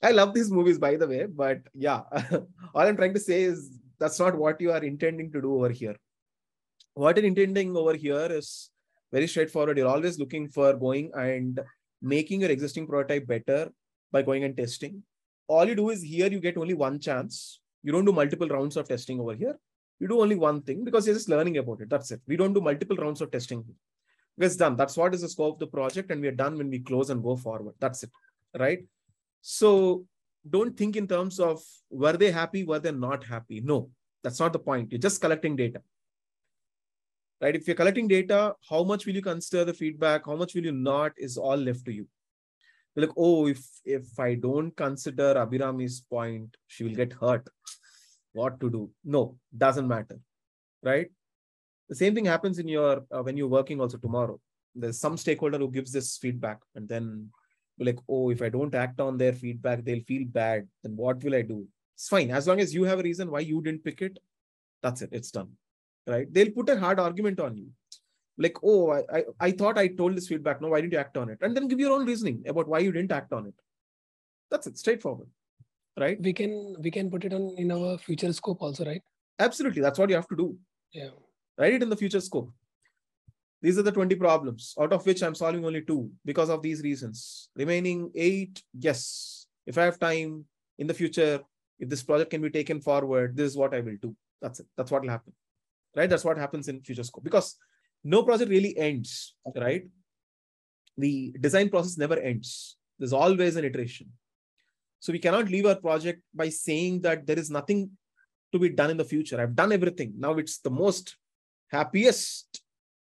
I 0.02 0.10
love 0.12 0.34
these 0.34 0.50
movies, 0.50 0.78
by 0.78 0.96
the 0.96 1.06
way, 1.06 1.26
but 1.26 1.60
yeah, 1.74 2.02
all 2.74 2.86
I'm 2.86 2.96
trying 2.96 3.14
to 3.14 3.20
say 3.20 3.42
is 3.42 3.78
that's 3.98 4.20
not 4.20 4.36
what 4.36 4.60
you 4.60 4.70
are 4.70 4.84
intending 4.84 5.32
to 5.32 5.40
do 5.40 5.54
over 5.54 5.70
here. 5.70 5.96
What 6.94 7.16
you're 7.16 7.26
intending 7.26 7.76
over 7.76 7.94
here 7.94 8.28
is 8.30 8.70
very 9.12 9.26
straightforward. 9.26 9.78
You're 9.78 9.88
always 9.88 10.18
looking 10.18 10.48
for 10.48 10.74
going 10.74 11.10
and 11.14 11.60
making 12.02 12.42
your 12.42 12.50
existing 12.50 12.86
prototype 12.86 13.26
better 13.26 13.70
by 14.12 14.22
going 14.22 14.44
and 14.44 14.56
testing. 14.56 15.02
All 15.48 15.66
you 15.66 15.74
do 15.74 15.90
is 15.90 16.02
here 16.02 16.28
you 16.28 16.40
get 16.40 16.56
only 16.56 16.74
one 16.74 17.00
chance 17.00 17.60
you 17.82 17.92
don't 17.92 18.04
do 18.04 18.12
multiple 18.12 18.48
rounds 18.48 18.76
of 18.76 18.88
testing 18.88 19.20
over 19.20 19.34
here. 19.34 19.56
You 19.98 20.08
do 20.08 20.20
only 20.20 20.36
one 20.36 20.62
thing 20.62 20.84
because 20.84 21.06
you're 21.06 21.16
just 21.16 21.28
learning 21.28 21.58
about 21.58 21.80
it. 21.80 21.88
That's 21.88 22.10
it. 22.10 22.20
We 22.26 22.36
don't 22.36 22.52
do 22.52 22.60
multiple 22.60 22.96
rounds 22.96 23.20
of 23.20 23.30
testing. 23.30 23.64
It's 24.38 24.56
done. 24.56 24.76
That's 24.76 24.96
what 24.96 25.14
is 25.14 25.22
the 25.22 25.28
scope 25.28 25.54
of 25.54 25.60
the 25.60 25.66
project, 25.66 26.10
and 26.10 26.20
we 26.20 26.28
are 26.28 26.38
done 26.42 26.58
when 26.58 26.68
we 26.68 26.80
close 26.80 27.08
and 27.08 27.22
go 27.22 27.36
forward. 27.36 27.74
That's 27.80 28.02
it. 28.02 28.10
Right. 28.58 28.84
So 29.40 30.04
don't 30.48 30.76
think 30.76 30.96
in 30.96 31.08
terms 31.08 31.40
of 31.40 31.62
were 31.90 32.16
they 32.16 32.30
happy, 32.30 32.64
were 32.64 32.78
they 32.78 32.92
not 32.92 33.24
happy. 33.24 33.60
No, 33.60 33.90
that's 34.22 34.38
not 34.38 34.52
the 34.52 34.58
point. 34.58 34.92
You're 34.92 34.98
just 34.98 35.20
collecting 35.20 35.56
data. 35.56 35.80
Right. 37.40 37.56
If 37.56 37.66
you're 37.66 37.76
collecting 37.76 38.08
data, 38.08 38.54
how 38.68 38.84
much 38.84 39.06
will 39.06 39.14
you 39.14 39.22
consider 39.22 39.64
the 39.64 39.74
feedback? 39.74 40.26
How 40.26 40.36
much 40.36 40.54
will 40.54 40.64
you 40.64 40.72
not 40.72 41.12
is 41.16 41.38
all 41.38 41.56
left 41.56 41.86
to 41.86 41.92
you 41.92 42.06
like, 42.96 43.10
oh, 43.16 43.46
if 43.46 43.62
if 43.84 44.18
I 44.18 44.34
don't 44.34 44.74
consider 44.74 45.34
Abhirami's 45.34 46.00
point, 46.00 46.56
she 46.66 46.84
will 46.84 46.94
get 46.94 47.12
hurt. 47.12 47.46
What 48.36 48.60
to 48.60 48.70
do? 48.70 48.90
No, 49.02 49.38
doesn't 49.64 49.88
matter, 49.88 50.18
right? 50.82 51.08
The 51.88 51.94
same 51.94 52.14
thing 52.14 52.26
happens 52.26 52.58
in 52.58 52.68
your 52.68 53.04
uh, 53.10 53.22
when 53.22 53.36
you're 53.36 53.54
working 53.58 53.80
also 53.80 53.98
tomorrow. 53.98 54.38
There's 54.74 54.98
some 54.98 55.16
stakeholder 55.16 55.58
who 55.58 55.70
gives 55.70 55.92
this 55.92 56.16
feedback, 56.18 56.58
and 56.74 56.86
then 56.86 57.30
like, 57.78 57.98
oh, 58.08 58.30
if 58.30 58.42
I 58.42 58.50
don't 58.50 58.74
act 58.74 59.00
on 59.00 59.16
their 59.16 59.32
feedback, 59.32 59.84
they'll 59.84 60.08
feel 60.12 60.26
bad. 60.26 60.68
Then 60.82 60.96
what 60.96 61.22
will 61.24 61.34
I 61.34 61.42
do? 61.42 61.66
It's 61.94 62.08
fine 62.08 62.30
as 62.30 62.46
long 62.46 62.60
as 62.60 62.74
you 62.74 62.84
have 62.84 63.00
a 63.00 63.08
reason 63.10 63.30
why 63.30 63.40
you 63.40 63.62
didn't 63.62 63.84
pick 63.84 64.02
it. 64.02 64.18
That's 64.82 65.00
it. 65.02 65.10
It's 65.12 65.30
done, 65.30 65.52
right? 66.06 66.32
They'll 66.32 66.56
put 66.58 66.68
a 66.68 66.78
hard 66.78 67.00
argument 67.00 67.40
on 67.40 67.56
you 67.56 67.70
like 68.38 68.56
oh 68.62 68.90
I, 68.90 69.02
I 69.18 69.24
i 69.40 69.50
thought 69.50 69.78
i 69.78 69.86
told 69.88 70.16
this 70.16 70.28
feedback 70.28 70.60
no 70.60 70.68
why 70.68 70.80
didn't 70.80 70.92
you 70.92 70.98
act 70.98 71.16
on 71.16 71.30
it 71.30 71.38
and 71.40 71.56
then 71.56 71.68
give 71.68 71.80
your 71.80 71.92
own 71.92 72.04
reasoning 72.04 72.42
about 72.46 72.68
why 72.68 72.80
you 72.80 72.92
didn't 72.92 73.12
act 73.12 73.32
on 73.32 73.46
it 73.46 73.54
that's 74.50 74.66
it 74.66 74.76
straightforward 74.78 75.28
right? 75.98 76.20
We 76.20 76.32
can 76.32 76.76
we 76.80 76.90
can 76.90 77.10
put 77.10 77.24
it 77.24 77.32
on 77.32 77.54
in 77.56 77.72
our 77.72 77.98
future 77.98 78.32
scope 78.32 78.62
also 78.62 78.84
right? 78.84 79.02
Absolutely 79.38 79.82
that's 79.82 79.98
what 79.98 80.10
you 80.10 80.16
have 80.16 80.28
to 80.28 80.36
do. 80.36 80.56
Yeah. 80.92 81.10
Write 81.58 81.74
it 81.74 81.82
in 81.82 81.88
the 81.88 81.96
future 81.96 82.20
scope. 82.20 82.52
These 83.62 83.78
are 83.78 83.82
the 83.82 83.92
20 83.92 84.14
problems 84.16 84.74
out 84.80 84.92
of 84.92 85.04
which 85.06 85.22
i'm 85.22 85.34
solving 85.34 85.64
only 85.64 85.82
two 85.82 86.10
because 86.24 86.50
of 86.50 86.62
these 86.62 86.82
reasons. 86.82 87.48
Remaining 87.56 88.10
eight 88.14 88.62
yes 88.78 89.46
if 89.66 89.78
i 89.78 89.84
have 89.84 89.98
time 89.98 90.44
in 90.78 90.86
the 90.86 90.94
future 90.94 91.40
if 91.78 91.88
this 91.88 92.02
project 92.02 92.30
can 92.30 92.40
be 92.40 92.50
taken 92.50 92.80
forward 92.80 93.36
this 93.36 93.50
is 93.50 93.56
what 93.56 93.74
i 93.74 93.80
will 93.80 93.96
do. 94.00 94.14
That's 94.40 94.60
it. 94.60 94.66
That's 94.76 94.90
what 94.90 95.02
will 95.02 95.10
happen. 95.10 95.32
Right? 95.94 96.10
That's 96.10 96.24
what 96.24 96.36
happens 96.36 96.68
in 96.68 96.82
future 96.82 97.04
scope. 97.04 97.24
Because 97.24 97.56
no 98.04 98.22
project 98.22 98.50
really 98.50 98.76
ends, 98.76 99.34
right? 99.56 99.84
The 100.96 101.34
design 101.40 101.70
process 101.70 101.98
never 101.98 102.18
ends. 102.18 102.76
There's 102.98 103.12
always 103.12 103.56
an 103.56 103.64
iteration. 103.64 104.12
So 105.00 105.12
we 105.12 105.18
cannot 105.18 105.48
leave 105.48 105.66
our 105.66 105.76
project 105.76 106.22
by 106.34 106.48
saying 106.48 107.02
that 107.02 107.26
there 107.26 107.38
is 107.38 107.50
nothing 107.50 107.90
to 108.52 108.58
be 108.58 108.70
done 108.70 108.90
in 108.90 108.96
the 108.96 109.04
future. 109.04 109.40
I've 109.40 109.54
done 109.54 109.72
everything. 109.72 110.14
Now 110.18 110.32
it's 110.32 110.58
the 110.58 110.70
most 110.70 111.16
happiest 111.70 112.62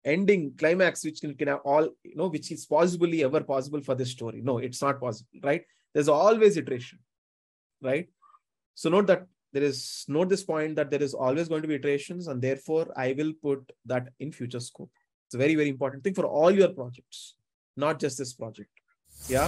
ending 0.05 0.53
climax 0.57 1.03
which 1.03 1.21
can, 1.21 1.35
can 1.35 1.49
all 1.49 1.89
you 2.03 2.15
know 2.15 2.27
which 2.27 2.51
is 2.51 2.65
possibly 2.65 3.23
ever 3.23 3.41
possible 3.41 3.81
for 3.81 3.95
this 3.95 4.11
story. 4.11 4.41
No, 4.41 4.57
it's 4.57 4.81
not 4.81 4.99
possible, 4.99 5.29
right? 5.43 5.63
There's 5.93 6.09
always 6.09 6.57
iteration, 6.57 6.99
right? 7.81 8.07
So 8.75 8.89
note 8.89 9.07
that 9.07 9.25
there 9.51 9.63
is 9.63 10.05
note 10.07 10.29
this 10.29 10.43
point 10.43 10.75
that 10.75 10.89
there 10.91 11.01
is 11.01 11.13
always 11.13 11.47
going 11.47 11.61
to 11.63 11.67
be 11.67 11.75
iterations 11.75 12.27
and 12.27 12.41
therefore 12.41 12.87
I 12.95 13.13
will 13.17 13.33
put 13.41 13.71
that 13.85 14.09
in 14.19 14.31
future 14.31 14.59
scope. 14.59 14.91
It's 15.27 15.35
a 15.35 15.37
very, 15.37 15.55
very 15.55 15.69
important 15.69 16.03
thing 16.03 16.13
for 16.13 16.25
all 16.25 16.51
your 16.51 16.69
projects, 16.69 17.35
not 17.75 17.99
just 17.99 18.17
this 18.17 18.33
project. 18.33 18.69
Yeah. 19.27 19.47